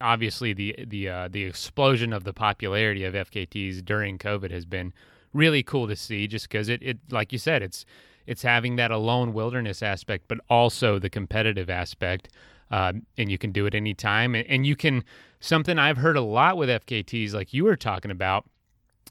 [0.00, 4.92] Obviously, the the uh, the explosion of the popularity of FKTs during COVID has been
[5.32, 6.26] really cool to see.
[6.26, 7.84] Just because it, it like you said, it's
[8.26, 12.28] it's having that alone wilderness aspect, but also the competitive aspect.
[12.70, 14.34] Uh, and you can do it anytime.
[14.34, 15.04] And, and you can,
[15.40, 18.44] something I've heard a lot with FKTs, like you were talking about,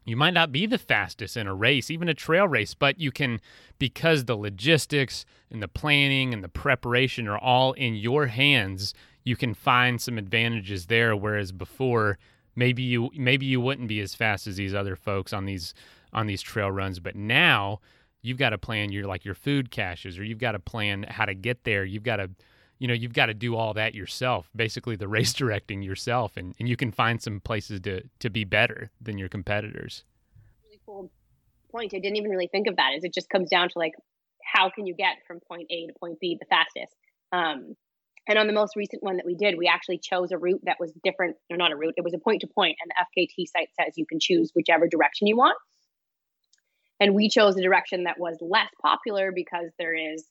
[0.06, 3.12] you might not be the fastest in a race, even a trail race, but you
[3.12, 3.42] can,
[3.78, 8.94] because the logistics and the planning and the preparation are all in your hands,
[9.26, 11.14] you can find some advantages there.
[11.14, 12.18] Whereas before,
[12.56, 15.74] maybe you maybe you wouldn't be as fast as these other folks on these
[16.14, 17.82] on these trail runs, but now
[18.22, 21.26] you've got to plan your like your food caches or you've got to plan how
[21.26, 21.84] to get there.
[21.84, 22.30] You've got to
[22.80, 26.56] you know you've got to do all that yourself basically the race directing yourself and,
[26.60, 30.04] and you can find some places to to be better than your competitors.
[30.66, 31.12] Really cool
[31.72, 33.94] point i didn't even really think of that is it just comes down to like
[34.54, 36.96] how can you get from point a to point b the fastest?
[37.32, 37.76] Um,
[38.30, 40.78] and on the most recent one that we did we actually chose a route that
[40.80, 43.48] was different or not a route it was a point to point and the fkt
[43.48, 45.58] site says you can choose whichever direction you want.
[47.00, 50.26] And we chose a direction that was less popular because there is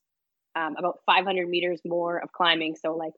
[0.56, 2.76] um, about 500 meters more of climbing.
[2.76, 3.12] So, like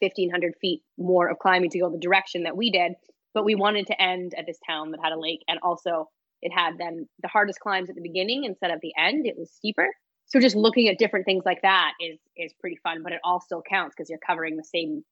[0.00, 2.92] 1,500 feet more of climbing to go the direction that we did.
[3.32, 5.42] But we wanted to end at this town that had a lake.
[5.48, 6.10] And also,
[6.42, 9.26] it had then the hardest climbs at the beginning instead of the end.
[9.26, 9.86] It was steeper.
[10.26, 13.40] So, just looking at different things like that is is pretty fun, but it all
[13.40, 15.04] still counts because you're covering the same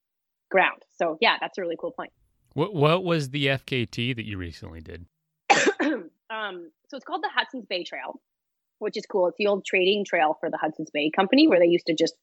[0.50, 0.82] ground.
[0.96, 2.10] So, yeah, that's a really cool point.
[2.54, 5.06] What What was the FKT that you recently did?
[5.80, 8.20] um, so it's called the Hudson's Bay Trail
[8.78, 9.28] which is cool.
[9.28, 12.14] It's the old trading trail for the Hudson's Bay Company where they used to just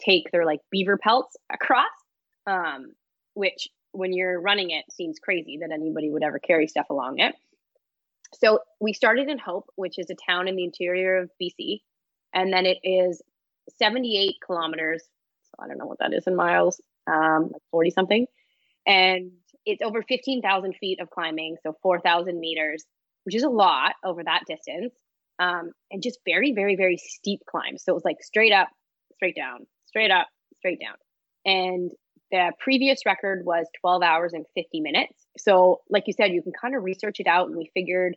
[0.00, 1.86] take their like beaver pelts across.
[2.46, 2.92] Um,
[3.34, 7.34] which when you're running it seems crazy that anybody would ever carry stuff along it.
[8.34, 11.80] So we started in Hope, which is a town in the interior of BC,
[12.34, 13.22] and then it is
[13.78, 15.02] 78 kilometers.
[15.44, 18.26] So I don't know what that is in miles, um, like 40 something,
[18.86, 19.32] and
[19.64, 22.84] it's over 15,000 feet of climbing, so 4,000 meters,
[23.24, 24.94] which is a lot over that distance
[25.38, 27.82] um, and just very, very, very steep climbs.
[27.84, 28.68] So it was like straight up,
[29.14, 30.96] straight down, straight up, straight down.
[31.44, 31.90] And
[32.30, 35.26] the previous record was 12 hours and 50 minutes.
[35.38, 37.48] So, like you said, you can kind of research it out.
[37.48, 38.16] And we figured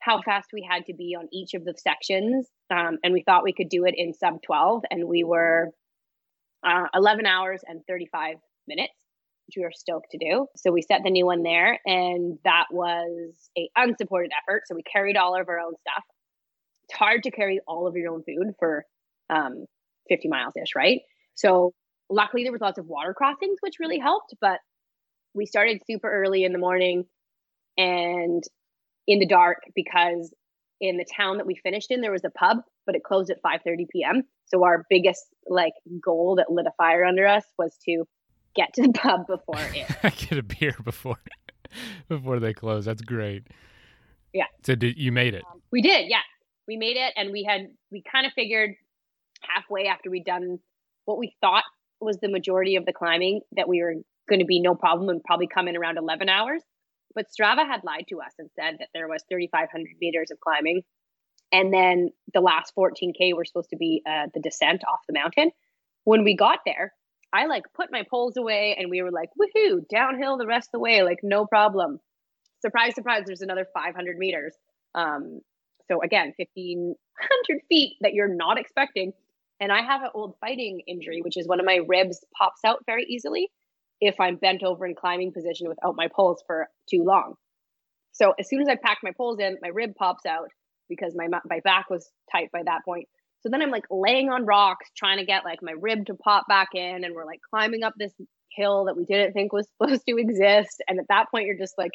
[0.00, 2.46] how fast we had to be on each of the sections.
[2.70, 4.84] Um, and we thought we could do it in sub 12.
[4.90, 5.70] And we were
[6.66, 8.94] uh, 11 hours and 35 minutes
[9.46, 10.46] which we were stoked to do.
[10.56, 14.62] So we set the new one there, and that was a unsupported effort.
[14.66, 16.04] So we carried all of our own stuff
[16.92, 18.84] it's hard to carry all of your own food for
[19.30, 19.64] um,
[20.08, 21.00] 50 miles ish, right?
[21.34, 21.72] So
[22.10, 24.34] luckily there was lots of water crossings, which really helped.
[24.40, 24.58] But
[25.34, 27.04] we started super early in the morning
[27.78, 28.42] and
[29.06, 30.32] in the dark because
[30.80, 33.42] in the town that we finished in there was a pub, but it closed at
[33.42, 34.22] 5:30 p.m.
[34.46, 35.72] So our biggest like
[36.04, 38.04] goal that lit a fire under us was to
[38.54, 39.88] get to the pub before it.
[40.28, 41.16] get a beer before
[42.08, 42.84] before they close.
[42.84, 43.46] That's great.
[44.34, 44.46] Yeah.
[44.64, 45.44] So did you made it?
[45.50, 46.10] Um, we did.
[46.10, 46.20] Yeah
[46.68, 48.74] we made it and we had we kind of figured
[49.42, 50.58] halfway after we'd done
[51.04, 51.64] what we thought
[52.00, 53.94] was the majority of the climbing that we were
[54.28, 56.62] going to be no problem and probably come in around 11 hours.
[57.14, 60.82] But strava had lied to us and said that there was 3500 meters of climbing
[61.52, 65.50] and then the last 14k were supposed to be uh, the descent off the mountain.
[66.04, 66.92] When we got there
[67.32, 70.72] i like put my poles away and we were like woohoo downhill the rest of
[70.72, 71.98] the way like no problem.
[72.60, 74.54] Surprise surprise there's another 500 meters
[74.94, 75.40] um,
[75.88, 79.12] so again, 1500 feet that you're not expecting.
[79.60, 82.82] And I have an old fighting injury, which is one of my ribs pops out
[82.86, 83.50] very easily
[84.00, 87.34] if I'm bent over in climbing position without my poles for too long.
[88.12, 90.48] So as soon as I pack my poles in, my rib pops out
[90.88, 93.08] because my my back was tight by that point.
[93.42, 96.46] So then I'm like laying on rocks trying to get like my rib to pop
[96.48, 98.12] back in and we're like climbing up this
[98.50, 101.78] hill that we didn't think was supposed to exist and at that point you're just
[101.78, 101.92] like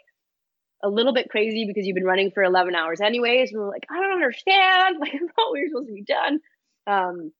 [0.84, 3.52] a little bit crazy because you've been running for 11 hours anyways.
[3.52, 4.98] And we're like, I don't understand.
[5.00, 6.40] Like, I thought we were supposed to be done.
[6.86, 7.32] Um,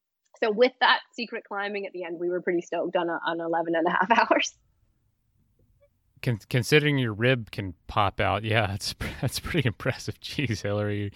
[0.42, 3.40] so with that secret climbing at the end, we were pretty stoked on, a, on
[3.40, 4.54] 11 and a half hours.
[6.22, 10.18] Con- considering your rib can pop out, yeah, that's that's pretty impressive.
[10.20, 11.12] Jeez, Hillary,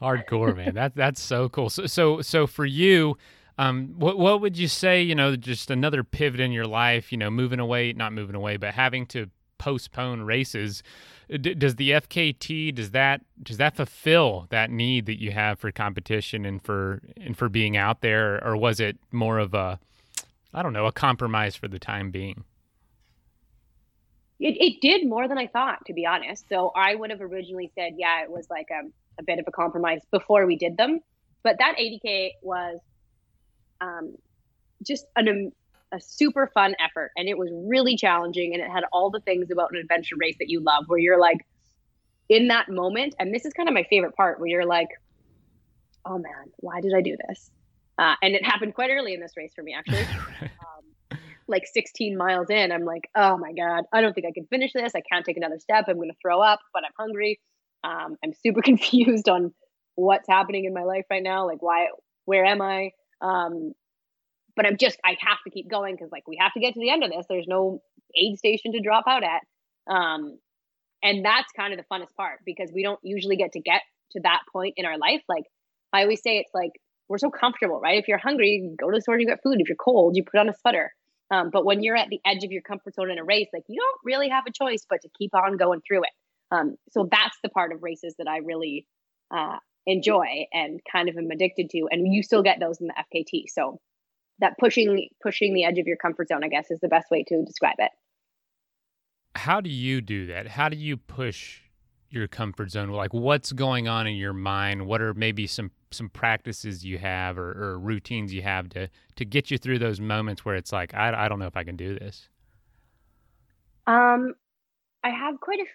[0.00, 0.74] hardcore man.
[0.74, 1.70] that that's so cool.
[1.70, 3.16] So so so for you,
[3.56, 5.00] um, what what would you say?
[5.00, 7.12] You know, just another pivot in your life.
[7.12, 9.30] You know, moving away, not moving away, but having to
[9.62, 10.82] postpone races.
[11.30, 15.70] D- does the FKT does that does that fulfill that need that you have for
[15.70, 19.78] competition and for and for being out there, or was it more of a
[20.52, 22.42] I don't know a compromise for the time being?
[24.40, 26.48] It, it did more than I thought, to be honest.
[26.48, 28.88] So I would have originally said, yeah, it was like a,
[29.20, 30.98] a bit of a compromise before we did them.
[31.44, 32.80] But that 80K was
[33.80, 34.16] um,
[34.84, 35.52] just an
[35.92, 39.50] a super fun effort and it was really challenging and it had all the things
[39.50, 41.46] about an adventure race that you love where you're like
[42.28, 44.88] in that moment and this is kind of my favorite part where you're like
[46.04, 47.50] oh man, why did I do this?
[47.98, 50.02] Uh, and it happened quite early in this race for me, actually.
[50.42, 54.46] um, like 16 miles in, I'm like, oh my God, I don't think I can
[54.46, 54.92] finish this.
[54.94, 55.84] I can't take another step.
[55.88, 57.40] I'm going to throw up, but I'm hungry.
[57.84, 59.52] Um, I'm super confused on
[59.94, 61.46] what's happening in my life right now.
[61.46, 61.88] Like, why,
[62.24, 62.92] where am I?
[63.20, 63.72] Um,
[64.56, 66.80] but I'm just, I have to keep going because, like, we have to get to
[66.80, 67.26] the end of this.
[67.28, 67.80] There's no
[68.14, 69.42] aid station to drop out at.
[69.92, 70.38] Um,
[71.02, 74.20] and that's kind of the funnest part because we don't usually get to get to
[74.22, 75.22] that point in our life.
[75.28, 75.44] Like,
[75.92, 76.72] I always say, it's like
[77.08, 77.98] we're so comfortable, right?
[77.98, 79.60] If you're hungry, you go to the store, and you get food.
[79.60, 80.92] If you're cold, you put on a sweater.
[81.30, 83.64] Um, but when you're at the edge of your comfort zone in a race, like
[83.68, 86.10] you don't really have a choice but to keep on going through it.
[86.50, 88.86] Um, so that's the part of races that I really
[89.34, 91.88] uh, enjoy and kind of am addicted to.
[91.90, 93.44] And you still get those in the FKT.
[93.48, 93.80] So
[94.42, 97.24] that pushing pushing the edge of your comfort zone, I guess, is the best way
[97.28, 97.90] to describe it.
[99.34, 100.46] How do you do that?
[100.46, 101.60] How do you push
[102.10, 102.90] your comfort zone?
[102.90, 104.86] Like, what's going on in your mind?
[104.86, 109.24] What are maybe some some practices you have or, or routines you have to to
[109.24, 111.76] get you through those moments where it's like, I, I don't know if I can
[111.76, 112.28] do this.
[113.86, 114.34] Um,
[115.02, 115.66] I have quite a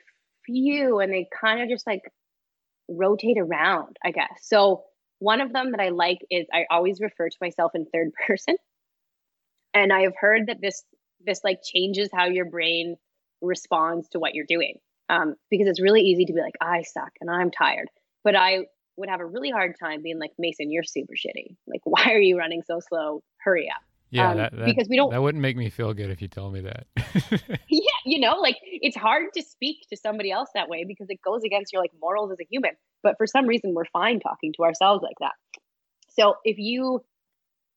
[0.45, 2.01] few, and they kind of just like
[2.89, 4.39] rotate around, I guess.
[4.41, 4.83] So
[5.19, 8.55] one of them that I like is I always refer to myself in third person.
[9.73, 10.83] And I have heard that this
[11.25, 12.95] this like changes how your brain
[13.41, 14.75] responds to what you're doing.
[15.09, 17.87] Um, because it's really easy to be like, I suck and I'm tired.
[18.23, 18.65] But I
[18.97, 21.55] would have a really hard time being like, Mason, you're super shitty.
[21.65, 23.23] Like, why are you running so slow?
[23.37, 23.81] Hurry up.
[24.09, 25.11] Yeah, um, that, that, because we don't.
[25.11, 26.87] That wouldn't make me feel good if you told me that.
[27.69, 31.19] yeah, you know, like it's hard to speak to somebody else that way because it
[31.21, 32.71] goes against your like morals as a human.
[33.03, 35.33] But for some reason, we're fine talking to ourselves like that.
[36.09, 37.03] So if you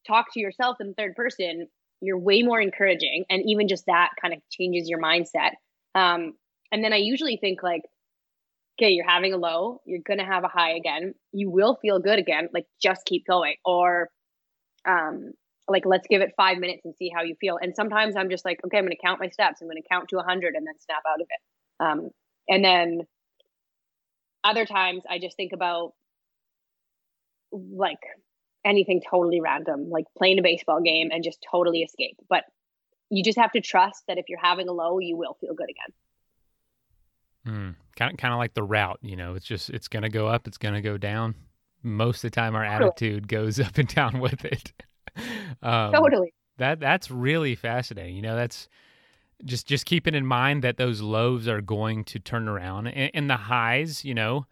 [0.07, 1.67] talk to yourself in third person,
[2.01, 5.53] you're way more encouraging, and even just that kind of changes your mindset.
[5.95, 6.35] Um,
[6.71, 7.83] and then I usually think like,
[8.79, 11.15] okay, you're having a low, you're gonna have a high again.
[11.33, 12.49] You will feel good again.
[12.55, 13.57] Like just keep going.
[13.65, 14.09] Or
[14.87, 15.33] um,
[15.71, 17.59] like let's give it five minutes and see how you feel.
[17.61, 19.63] And sometimes I'm just like, okay, I'm gonna count my steps.
[19.63, 21.83] I'm gonna count to hundred and then snap out of it.
[21.83, 22.11] Um,
[22.49, 23.07] and then
[24.43, 25.93] other times I just think about
[27.53, 28.01] like
[28.65, 32.17] anything totally random, like playing a baseball game and just totally escape.
[32.29, 32.45] But
[33.11, 35.69] you just have to trust that if you're having a low, you will feel good
[35.71, 35.95] again.
[37.47, 39.35] Mm, kind of, kind of like the route, you know.
[39.35, 41.35] It's just it's going to go up, it's going to go down.
[41.83, 44.73] Most of the time, our attitude goes up and down with it.
[45.63, 46.33] um, totally.
[46.59, 48.17] That that's really fascinating.
[48.17, 48.69] You know, that's
[49.45, 53.31] just just keeping in mind that those lows are going to turn around, and, and
[53.31, 54.47] the highs, you know,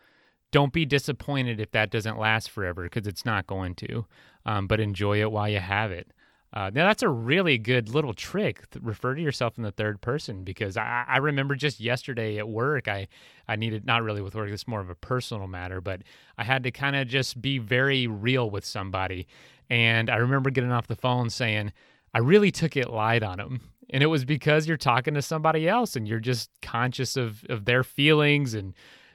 [0.51, 4.07] don't be disappointed if that doesn't last forever because it's not going to.
[4.47, 6.11] Um, but enjoy it while you have it.
[6.53, 8.65] Uh, now that's a really good little trick.
[8.81, 12.89] Refer to yourself in the third person because I, I remember just yesterday at work,
[12.89, 13.09] I,
[13.47, 14.49] I needed not really with work.
[14.49, 16.03] It's more of a personal matter, but
[16.39, 19.27] I had to kind of just be very real with somebody,
[19.71, 21.73] and I remember getting off the phone saying,
[22.15, 23.61] "I really took it light on him.
[23.91, 27.65] and it was because you're talking to somebody else and you're just conscious of of
[27.65, 28.75] their feelings and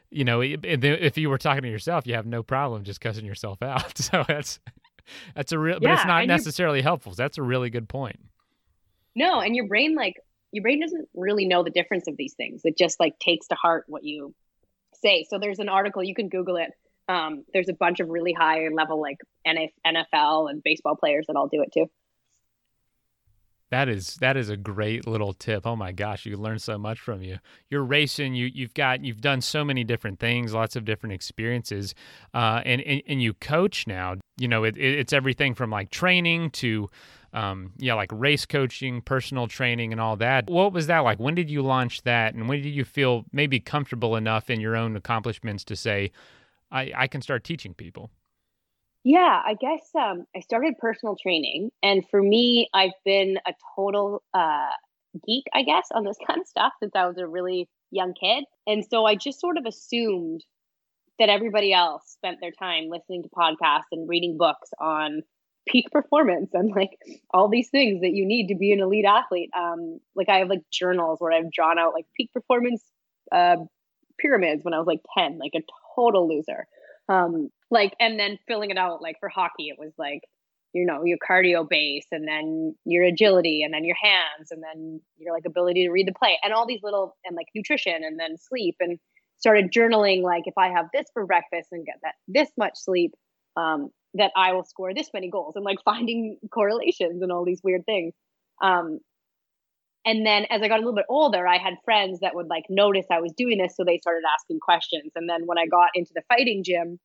[0.09, 3.61] you know if you were talking to yourself, you have no problem just cussing yourself
[3.61, 3.97] out.
[4.03, 4.59] So that's
[5.35, 7.13] that's a real, yeah, but it's not necessarily helpful.
[7.13, 8.19] That's a really good point.
[9.15, 10.15] No, and your brain like
[10.51, 12.61] your brain doesn't really know the difference of these things.
[12.63, 14.33] It just like takes to heart what you
[15.01, 15.25] say.
[15.29, 16.71] So there's an article you can Google it.
[17.07, 21.47] Um, there's a bunch of really high level like NFL and baseball players that all
[21.47, 21.87] do it too.
[23.73, 25.65] That is that is a great little tip.
[25.65, 27.39] Oh my gosh, you learn so much from you.
[27.71, 28.35] You're racing.
[28.35, 31.95] You you've got you've done so many different things, lots of different experiences,
[32.35, 34.17] uh, and, and and you coach now.
[34.37, 36.87] You know, it, it, it's everything from like training to,
[37.33, 40.51] um, yeah, like race coaching, personal training, and all that.
[40.51, 41.19] What was that like?
[41.19, 44.75] When did you launch that, and when did you feel maybe comfortable enough in your
[44.75, 46.11] own accomplishments to say,
[46.73, 48.09] I, I can start teaching people?
[49.03, 54.23] Yeah, I guess um, I started personal training, and for me, I've been a total
[54.33, 54.69] uh,
[55.25, 58.45] geek, I guess, on this kind of stuff since I was a really young kid,
[58.65, 60.43] and so I just sort of assumed
[61.19, 65.21] that everybody else spent their time listening to podcasts and reading books on
[65.67, 66.97] peak performance and like
[67.33, 69.51] all these things that you need to be an elite athlete.
[69.55, 72.81] Um, like I have like journals where I've drawn out like peak performance
[73.31, 73.57] uh,
[74.17, 75.61] pyramids when I was like ten, like a
[75.95, 76.67] total loser.
[77.09, 80.21] Um, like, and then filling it out, like for hockey, it was like,
[80.73, 85.01] you know, your cardio base and then your agility and then your hands and then
[85.17, 88.19] your like ability to read the play and all these little, and like nutrition and
[88.19, 88.99] then sleep and
[89.37, 93.13] started journaling, like if I have this for breakfast and get that this much sleep,
[93.57, 97.61] um, that I will score this many goals and like finding correlations and all these
[97.63, 98.13] weird things.
[98.61, 98.99] Um,
[100.05, 102.65] and then as I got a little bit older, I had friends that would like
[102.69, 105.11] notice I was doing this, so they started asking questions.
[105.15, 106.99] And then when I got into the fighting gym,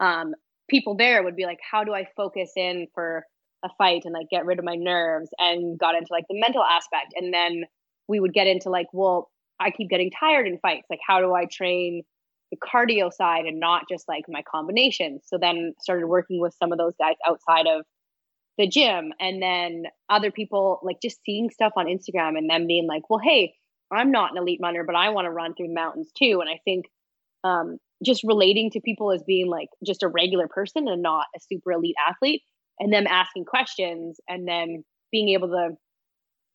[0.00, 0.34] um,
[0.68, 3.24] people there would be like, how do I focus in for
[3.64, 6.62] a fight and like get rid of my nerves and got into like the mental
[6.62, 7.14] aspect.
[7.16, 7.64] And then
[8.06, 9.30] we would get into like, well,
[9.60, 10.86] I keep getting tired in fights.
[10.88, 12.02] Like, how do I train
[12.50, 15.22] the cardio side and not just like my combinations?
[15.26, 17.84] So then started working with some of those guys outside of
[18.58, 19.12] the gym.
[19.20, 23.20] And then other people like just seeing stuff on Instagram and them being like, well,
[23.22, 23.54] hey,
[23.90, 26.40] I'm not an elite runner, but I want to run through the mountains too.
[26.40, 26.86] And I think
[27.44, 31.40] um, just relating to people as being like just a regular person and not a
[31.40, 32.42] super elite athlete
[32.78, 35.70] and them asking questions and then being able to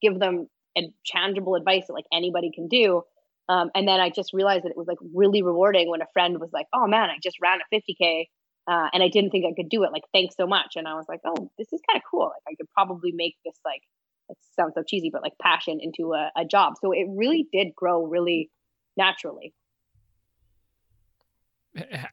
[0.01, 0.47] give them
[0.77, 3.01] a tangible advice that like anybody can do.
[3.49, 6.39] Um, and then I just realized that it was like really rewarding when a friend
[6.39, 8.25] was like, "Oh man, I just ran a 50k
[8.67, 9.91] uh, and I didn't think I could do it.
[9.91, 12.25] Like, thanks so much." And I was like, "Oh, this is kind of cool.
[12.25, 13.81] Like, I could probably make this like
[14.29, 17.75] it sounds so cheesy, but like passion into a, a job." So it really did
[17.75, 18.49] grow really
[18.97, 19.53] naturally.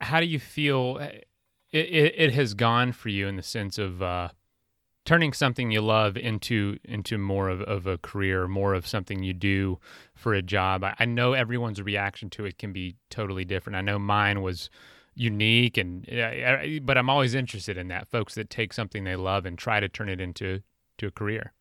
[0.01, 0.98] How do you feel?
[1.72, 4.30] it, it, it has gone for you in the sense of uh,
[5.05, 9.32] turning something you love into into more of, of a career, more of something you
[9.32, 9.78] do
[10.14, 10.84] for a job.
[10.84, 13.76] I, I know everyone's reaction to it can be totally different.
[13.76, 14.70] I know mine was
[15.14, 16.06] unique, and
[16.82, 19.88] but I'm always interested in that folks that take something they love and try to
[19.88, 20.62] turn it into
[20.98, 21.52] to a career.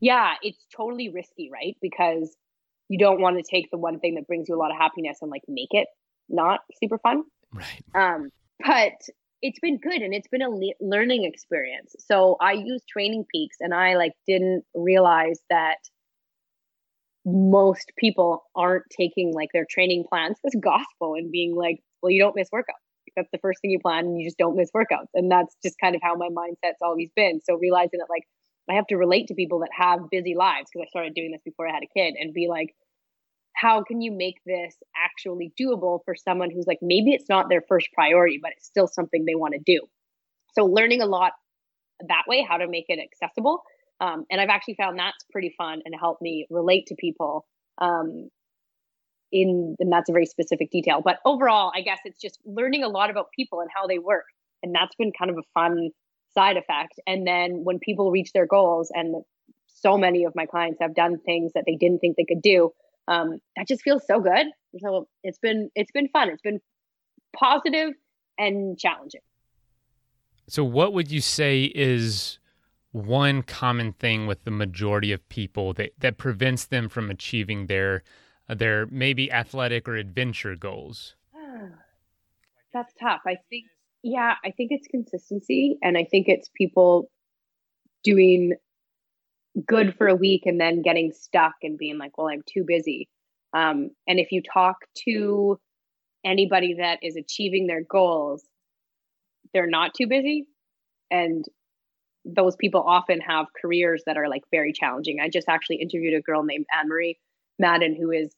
[0.00, 1.76] Yeah, it's totally risky, right?
[1.80, 2.34] Because
[2.88, 5.18] you don't want to take the one thing that brings you a lot of happiness
[5.22, 5.86] and like make it
[6.28, 7.22] not super fun.
[7.52, 7.84] Right.
[7.94, 8.30] Um,
[8.64, 8.94] but
[9.42, 11.94] it's been good and it's been a le- learning experience.
[11.98, 15.78] So I use Training Peaks and I like didn't realize that
[17.24, 22.20] most people aren't taking like their training plans as gospel and being like, well, you
[22.20, 22.84] don't miss workouts.
[23.16, 25.08] That's the first thing you plan and you just don't miss workouts.
[25.14, 27.40] And that's just kind of how my mindset's always been.
[27.44, 28.22] So realizing that like
[28.70, 31.40] I have to relate to people that have busy lives because I started doing this
[31.44, 32.74] before I had a kid and be like,
[33.60, 37.62] how can you make this actually doable for someone who's like maybe it's not their
[37.68, 39.80] first priority but it's still something they want to do
[40.54, 41.32] so learning a lot
[42.08, 43.62] that way how to make it accessible
[44.00, 47.46] um, and i've actually found that's pretty fun and helped me relate to people
[47.78, 48.28] um,
[49.32, 52.88] in and that's a very specific detail but overall i guess it's just learning a
[52.88, 54.24] lot about people and how they work
[54.62, 55.90] and that's been kind of a fun
[56.34, 59.22] side effect and then when people reach their goals and
[59.66, 62.70] so many of my clients have done things that they didn't think they could do
[63.10, 64.46] um, that just feels so good.
[64.78, 66.30] So it's been it's been fun.
[66.30, 66.60] It's been
[67.36, 67.92] positive
[68.38, 69.20] and challenging.
[70.46, 72.38] So, what would you say is
[72.92, 78.02] one common thing with the majority of people that, that prevents them from achieving their
[78.54, 81.14] their maybe athletic or adventure goals?
[82.72, 83.22] That's tough.
[83.26, 83.66] I think,
[84.02, 87.10] yeah, I think it's consistency, and I think it's people
[88.02, 88.54] doing
[89.66, 93.08] good for a week and then getting stuck and being like, well, I'm too busy.
[93.52, 94.76] Um, and if you talk
[95.06, 95.58] to
[96.24, 98.44] anybody that is achieving their goals,
[99.52, 100.46] they're not too busy.
[101.10, 101.44] And
[102.24, 105.18] those people often have careers that are like very challenging.
[105.20, 107.18] I just actually interviewed a girl named Anne Marie
[107.58, 108.34] Madden who is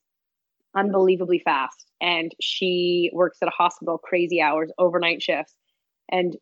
[0.74, 5.54] unbelievably fast and she works at a hospital crazy hours, overnight shifts.
[6.10, 6.36] And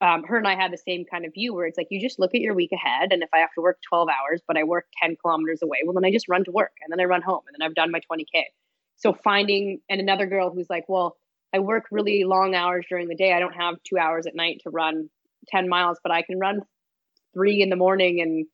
[0.00, 2.18] um, her and I had the same kind of view where it's like you just
[2.18, 4.64] look at your week ahead, and if I have to work 12 hours, but I
[4.64, 7.22] work 10 kilometers away, well, then I just run to work and then I run
[7.22, 8.42] home and then I've done my 20K.
[8.96, 11.16] So finding, and another girl who's like, well,
[11.54, 13.32] I work really long hours during the day.
[13.32, 15.08] I don't have two hours at night to run
[15.48, 16.60] 10 miles, but I can run
[17.32, 18.46] three in the morning and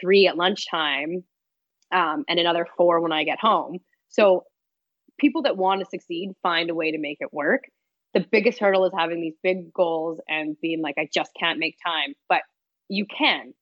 [0.00, 1.24] three at lunchtime
[1.90, 3.78] um, and another four when I get home.
[4.12, 4.44] So
[5.18, 7.64] people that want to succeed find a way to make it work
[8.14, 11.76] the biggest hurdle is having these big goals and being like, I just can't make
[11.84, 12.42] time, but
[12.88, 13.54] you can.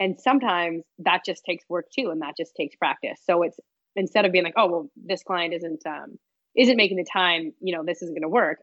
[0.00, 3.20] And sometimes that just takes work too, and that just takes practice.
[3.24, 3.56] So it's
[3.94, 6.18] instead of being like, oh, well, this client isn't um,
[6.56, 8.58] isn't making the time, you know, this isn't going to work.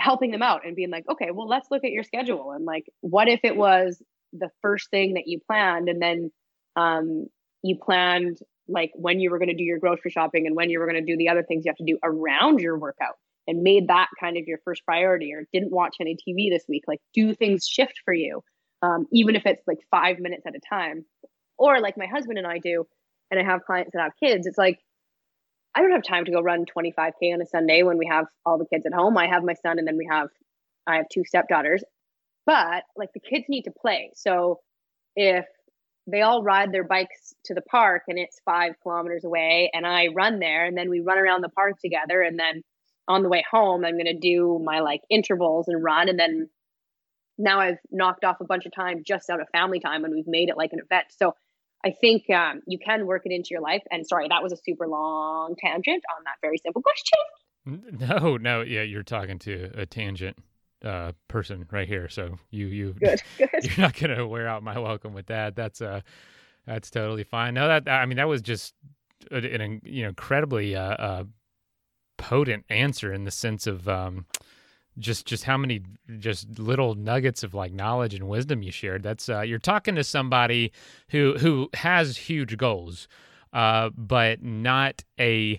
[0.00, 2.84] Helping them out and being like, okay, well, let's look at your schedule and like,
[3.02, 4.02] what if it was
[4.32, 6.32] the first thing that you planned, and then
[6.76, 7.26] um,
[7.62, 8.38] you planned
[8.72, 11.04] like when you were going to do your grocery shopping and when you were going
[11.04, 13.14] to do the other things you have to do around your workout
[13.46, 16.84] and made that kind of your first priority or didn't watch any TV this week,
[16.86, 18.42] like do things shift for you,
[18.82, 21.04] um, even if it's like five minutes at a time.
[21.58, 22.86] Or like my husband and I do,
[23.30, 24.78] and I have clients that have kids, it's like,
[25.74, 28.58] I don't have time to go run 25K on a Sunday when we have all
[28.58, 29.16] the kids at home.
[29.16, 30.28] I have my son and then we have,
[30.86, 31.82] I have two stepdaughters,
[32.46, 34.10] but like the kids need to play.
[34.14, 34.60] So
[35.16, 35.46] if
[36.06, 40.08] they all ride their bikes to the park and it's five kilometers away and I
[40.14, 42.62] run there and then we run around the park together and then
[43.08, 46.08] on the way home, I'm going to do my like intervals and run.
[46.08, 46.48] And then
[47.38, 50.26] now I've knocked off a bunch of time just out of family time and we've
[50.26, 51.06] made it like an event.
[51.10, 51.34] So
[51.84, 53.82] I think um, you can work it into your life.
[53.90, 57.18] And sorry, that was a super long tangent on that very simple question.
[57.64, 60.36] No, no, yeah, you're talking to a tangent.
[60.84, 62.08] Uh, person right here.
[62.08, 63.48] So you you good, good.
[63.62, 65.56] you're not gonna wear out my welcome with that.
[65.56, 66.00] That's uh
[66.66, 67.54] that's totally fine.
[67.54, 68.74] No, that I mean that was just
[69.30, 71.24] an, an you know incredibly uh, uh,
[72.16, 74.26] potent answer in the sense of um,
[74.98, 75.82] just just how many
[76.18, 79.02] just little nuggets of like knowledge and wisdom you shared.
[79.02, 80.72] That's uh, you're talking to somebody
[81.08, 83.08] who who has huge goals,
[83.52, 85.58] uh, but not a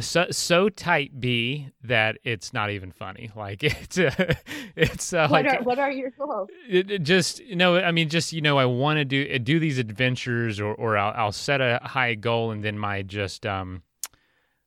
[0.00, 3.30] so so tight B that it's not even funny.
[3.40, 4.34] Like it's uh,
[4.76, 6.48] it's uh, what like are, what are your goals?
[6.68, 9.58] It, it just you know I mean just you know I want to do do
[9.58, 13.82] these adventures or or I'll, I'll set a high goal and then my just um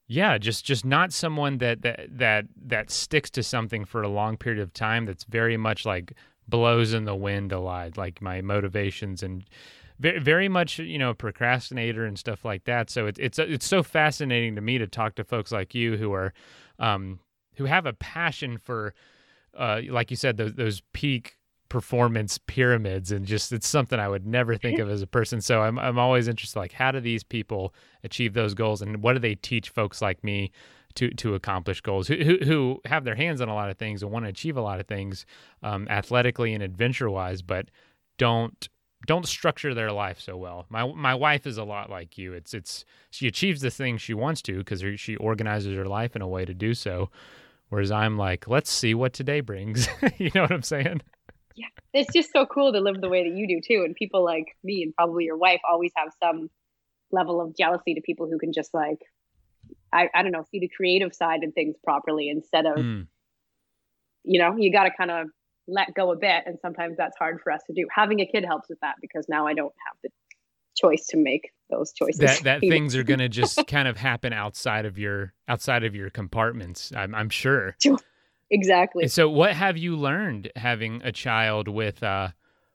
[0.08, 4.38] yeah just just not someone that that that that sticks to something for a long
[4.38, 6.14] period of time that's very much like
[6.48, 9.46] blows in the wind a lot like my motivations and
[10.00, 12.89] very, very much you know procrastinator and stuff like that.
[12.89, 16.14] So it's it's it's so fascinating to me to talk to folks like you who
[16.14, 16.34] are
[16.80, 17.20] um,
[17.56, 18.94] who have a passion for
[19.58, 21.38] uh, like you said those, those peak
[21.70, 25.41] performance pyramids and just it's something I would never think of as a person.
[25.41, 27.74] So I'm I'm always interested like how do these people
[28.04, 30.52] achieve those goals and what do they teach folks like me
[30.96, 34.04] to to accomplish goals who who, who have their hands on a lot of things
[34.04, 35.26] and want to achieve a lot of things
[35.64, 37.70] um, athletically and adventure wise, but
[38.18, 38.70] don't
[39.06, 40.66] don't structure their life so well.
[40.70, 42.34] My my wife is a lot like you.
[42.34, 46.22] It's it's she achieves the things she wants to because she organizes her life in
[46.22, 47.10] a way to do so.
[47.70, 49.88] Whereas I'm like, let's see what today brings.
[50.18, 51.01] you know what I'm saying?
[51.56, 53.84] Yeah, it's just so cool to live the way that you do too.
[53.84, 56.49] And people like me and probably your wife always have some
[57.12, 58.99] level of jealousy to people who can just like,
[59.91, 63.08] I I don't know, see the creative side of things properly instead of, mm.
[64.24, 65.28] you know, you got to kind of
[65.68, 67.88] let go a bit and sometimes that's hard for us to do.
[67.93, 70.09] Having a kid helps with that because now i don't have the
[70.76, 72.20] choice to make those choices.
[72.20, 75.95] That, that things are going to just kind of happen outside of your outside of
[75.95, 77.76] your compartments i'm, I'm sure.
[78.53, 79.07] Exactly.
[79.07, 82.30] So what have you learned having a child with uh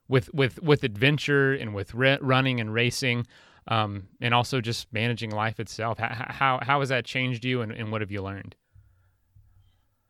[0.09, 3.25] with with with adventure and with re- running and racing
[3.67, 5.97] um and also just managing life itself?
[5.97, 8.55] How how, how has that changed you and, and what have you learned?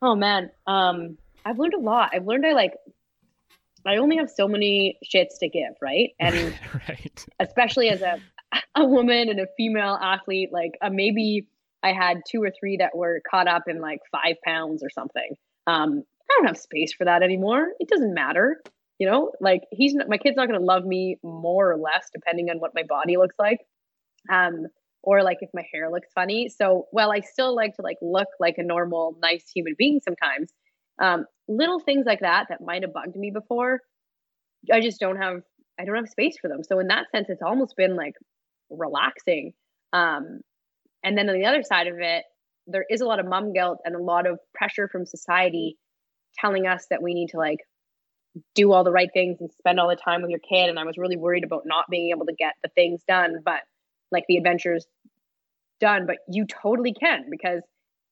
[0.01, 0.49] Oh man.
[0.65, 1.17] Um
[1.49, 2.11] I've learned a lot.
[2.13, 2.73] I've learned I like
[3.85, 6.11] I only have so many shits to give, right?
[6.19, 6.53] And
[6.87, 7.25] right.
[7.39, 8.19] especially as a
[8.75, 11.47] a woman and a female athlete, like uh, maybe
[11.83, 15.35] I had two or three that were caught up in like five pounds or something.
[15.67, 17.67] Um, I don't have space for that anymore.
[17.79, 18.61] It doesn't matter,
[18.97, 19.31] you know.
[19.39, 22.59] Like he's not, my kid's not going to love me more or less depending on
[22.59, 23.59] what my body looks like,
[24.31, 24.67] um,
[25.03, 26.49] or like if my hair looks funny.
[26.49, 30.51] So while I still like to like look like a normal, nice human being sometimes,
[30.99, 33.79] um, little things like that that might have bugged me before
[34.71, 35.41] i just don't have
[35.79, 36.63] i don't have space for them.
[36.63, 38.15] So in that sense it's almost been like
[38.69, 39.53] relaxing.
[39.93, 40.41] Um,
[41.03, 42.25] and then on the other side of it
[42.67, 45.77] there is a lot of mom guilt and a lot of pressure from society
[46.37, 47.59] telling us that we need to like
[48.53, 50.69] do all the right things and spend all the time with your kid.
[50.69, 53.61] And i was really worried about not being able to get the things done but
[54.11, 54.85] like the adventures
[55.79, 56.05] done.
[56.05, 57.61] But you totally can because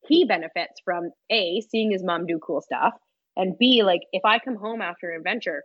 [0.08, 2.94] he benefits from A, seeing his mom do cool stuff,
[3.36, 5.64] and B, like if I come home after an adventure,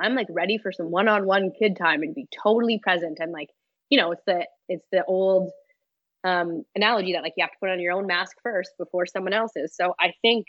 [0.00, 3.50] I'm like ready for some one-on-one kid time and be totally present and like,
[3.90, 5.50] you know, it's the it's the old
[6.24, 9.34] um analogy that like you have to put on your own mask first before someone
[9.34, 9.74] else's.
[9.76, 10.46] So I think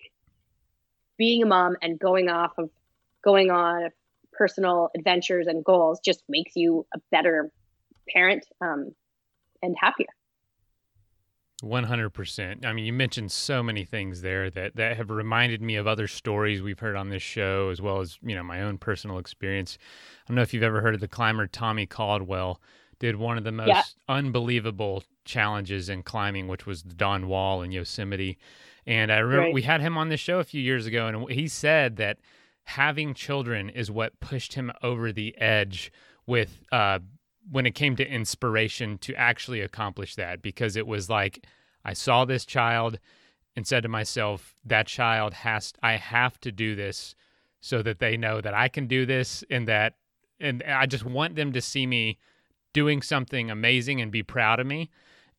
[1.17, 2.69] being a mom and going off of
[3.23, 3.89] going on
[4.31, 7.51] personal adventures and goals just makes you a better
[8.09, 8.93] parent um,
[9.61, 10.07] and happier.
[11.61, 12.65] 100%.
[12.65, 16.07] I mean, you mentioned so many things there that, that have reminded me of other
[16.07, 19.77] stories we've heard on this show, as well as, you know, my own personal experience.
[20.25, 22.59] I don't know if you've ever heard of the climber Tommy Caldwell,
[22.99, 23.83] did one of the most yeah.
[24.09, 28.37] unbelievable challenges in climbing, which was the Dawn Wall in Yosemite.
[28.85, 29.53] And I remember right.
[29.53, 32.19] we had him on the show a few years ago, and he said that
[32.65, 35.91] having children is what pushed him over the edge
[36.25, 36.99] with uh,
[37.49, 41.45] when it came to inspiration to actually accomplish that because it was like
[41.85, 42.99] I saw this child
[43.55, 47.15] and said to myself, that child has I have to do this
[47.59, 49.95] so that they know that I can do this and that
[50.39, 52.17] and I just want them to see me
[52.73, 54.89] doing something amazing and be proud of me.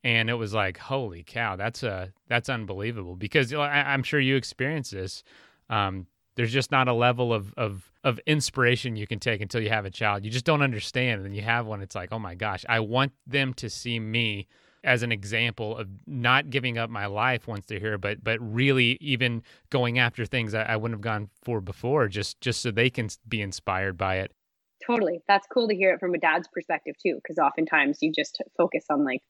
[0.03, 4.35] And it was like, holy cow, that's a that's unbelievable because I, am sure you
[4.35, 5.23] experience this.
[5.69, 9.69] Um, there's just not a level of of of inspiration you can take until you
[9.69, 10.23] have a child.
[10.23, 11.17] You just don't understand.
[11.17, 13.99] And then you have one, it's like, oh my gosh, I want them to see
[13.99, 14.47] me
[14.83, 18.97] as an example of not giving up my life once they're here, but but really
[19.01, 22.89] even going after things I, I wouldn't have gone for before, just just so they
[22.89, 24.31] can be inspired by it.
[24.85, 28.41] Totally, that's cool to hear it from a dad's perspective too, because oftentimes you just
[28.55, 29.21] focus on like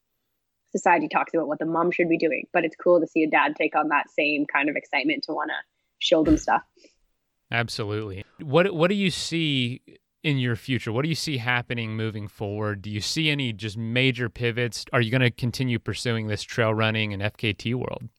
[0.76, 3.30] society talks about what the mom should be doing, but it's cool to see a
[3.30, 5.56] dad take on that same kind of excitement to want to
[6.00, 6.64] show them stuff.
[7.56, 8.26] Absolutely.
[8.42, 9.82] What what do you see
[10.24, 10.92] in your future?
[10.92, 12.82] What do you see happening moving forward?
[12.82, 14.84] Do you see any just major pivots?
[14.92, 18.10] Are you going to continue pursuing this trail running and FKT world?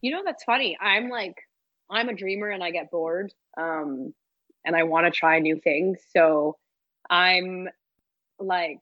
[0.00, 0.78] You know, that's funny.
[0.80, 1.34] I'm like,
[1.90, 3.32] I'm a dreamer and I get bored.
[3.60, 4.14] Um,
[4.64, 5.98] and I want to try new things.
[6.16, 6.56] So
[7.10, 7.68] I'm
[8.38, 8.78] like,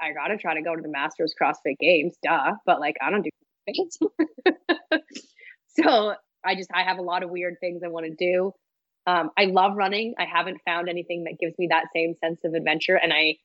[0.00, 2.52] I got to try to go to the Masters CrossFit Games, duh.
[2.64, 3.30] But like, I don't do
[3.66, 3.98] things.
[5.78, 8.52] so I just, I have a lot of weird things I want to do.
[9.06, 10.14] Um, I love running.
[10.18, 12.96] I haven't found anything that gives me that same sense of adventure.
[12.96, 13.36] And I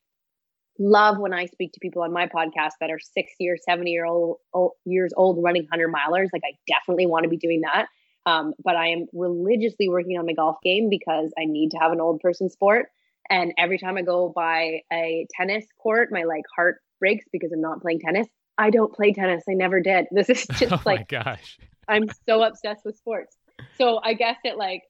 [0.79, 4.05] love when I speak to people on my podcast that are 60 or 70 year
[4.05, 6.27] old, old years old running 100 milers.
[6.31, 7.87] Like, I definitely want to be doing that.
[8.27, 11.91] Um, but I am religiously working on my golf game because I need to have
[11.91, 12.87] an old person sport.
[13.29, 17.61] And every time I go by a tennis court, my like heart breaks because I'm
[17.61, 18.27] not playing tennis.
[18.57, 19.43] I don't play tennis.
[19.49, 20.07] I never did.
[20.11, 23.35] This is just oh like, gosh, I'm so obsessed with sports.
[23.77, 24.83] So I guess it like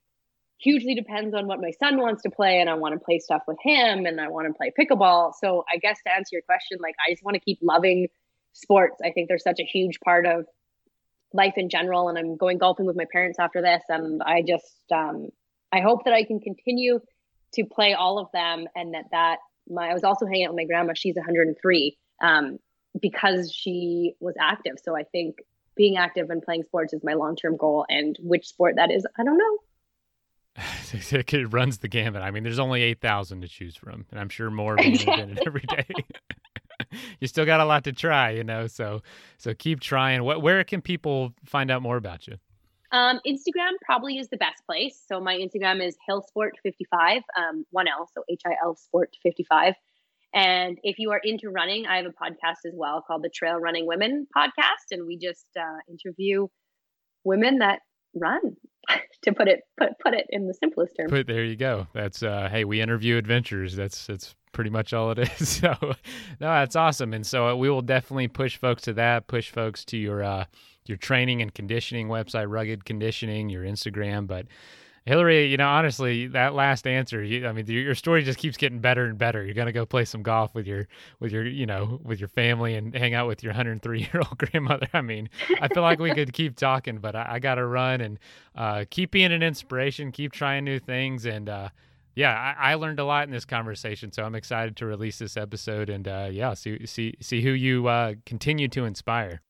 [0.58, 3.42] hugely depends on what my son wants to play and I want to play stuff
[3.46, 5.32] with him and I want to play pickleball.
[5.40, 8.08] So I guess to answer your question, like I just want to keep loving
[8.52, 8.96] sports.
[9.04, 10.46] I think they're such a huge part of
[11.32, 14.80] life in general and I'm going golfing with my parents after this and I just
[14.92, 15.28] um
[15.70, 17.00] I hope that I can continue
[17.54, 19.36] to play all of them and that that
[19.68, 22.58] my I was also hanging out with my grandma, she's 103 um
[23.00, 24.76] because she was active.
[24.82, 25.36] So I think
[25.76, 29.22] being active and playing sports is my long-term goal and which sport that is, I
[29.22, 29.58] don't know.
[30.92, 32.22] it runs the gamut.
[32.22, 35.64] I mean, there's only 8,000 to choose from, and I'm sure more being invented every
[35.68, 35.86] day.
[37.20, 38.66] you still got a lot to try, you know.
[38.66, 39.02] So,
[39.38, 40.22] so keep trying.
[40.22, 42.36] What, where can people find out more about you?
[42.90, 44.98] Um, Instagram probably is the best place.
[45.06, 49.74] So my Instagram is hilsport55, um, one L, so H I L Sport 55.
[50.34, 53.56] And if you are into running, I have a podcast as well called the Trail
[53.56, 56.48] Running Women Podcast, and we just uh, interview
[57.24, 57.80] women that
[58.18, 58.56] run
[59.22, 61.10] to put it put put it in the simplest terms.
[61.10, 61.86] But there you go.
[61.92, 63.76] That's uh hey, we interview adventurers.
[63.76, 65.48] That's that's pretty much all it is.
[65.48, 65.94] So no,
[66.40, 67.12] that's awesome.
[67.12, 70.44] And so uh, we will definitely push folks to that, push folks to your uh
[70.86, 74.46] your training and conditioning website, rugged conditioning, your Instagram, but
[75.08, 78.78] Hillary, you know, honestly, that last answer, you, I mean, your story just keeps getting
[78.78, 79.44] better and better.
[79.44, 80.86] You're gonna go play some golf with your,
[81.18, 84.38] with your, you know, with your family and hang out with your 103 year old
[84.38, 84.88] grandmother.
[84.92, 85.30] I mean,
[85.60, 88.18] I feel like we could keep talking, but I, I got to run and
[88.54, 91.70] uh, keep being an inspiration, keep trying new things, and uh,
[92.14, 94.10] yeah, I, I, learned a lot in this conversation.
[94.12, 97.86] So I'm excited to release this episode and uh, yeah, see see see who you
[97.86, 99.40] uh, continue to inspire.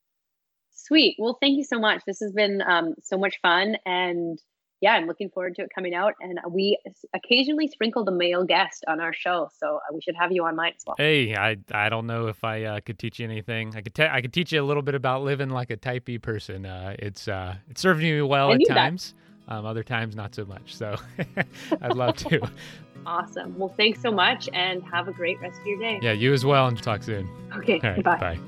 [0.71, 1.15] Sweet.
[1.19, 2.01] Well, thank you so much.
[2.05, 4.39] This has been um, so much fun and
[4.81, 6.15] yeah, I'm looking forward to it coming out.
[6.21, 6.77] And we
[7.13, 10.55] occasionally sprinkle the male guest on our show, so uh, we should have you on
[10.55, 10.95] mine as well.
[10.97, 13.75] Hey, I I don't know if I uh, could teach you anything.
[13.75, 16.05] I could te- I could teach you a little bit about living like a type
[16.05, 16.65] B person.
[16.65, 19.13] Uh, it's uh, it's served me well at times.
[19.47, 20.75] Um, other times not so much.
[20.75, 20.95] So
[21.81, 22.47] I'd love to.
[23.05, 23.57] awesome.
[23.57, 25.99] Well, thanks so much, and have a great rest of your day.
[26.01, 27.27] Yeah, you as well, and talk soon.
[27.55, 27.79] Okay.
[27.83, 28.17] All right, bye.
[28.17, 28.39] Bye.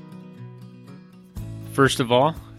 [1.72, 2.36] First of all,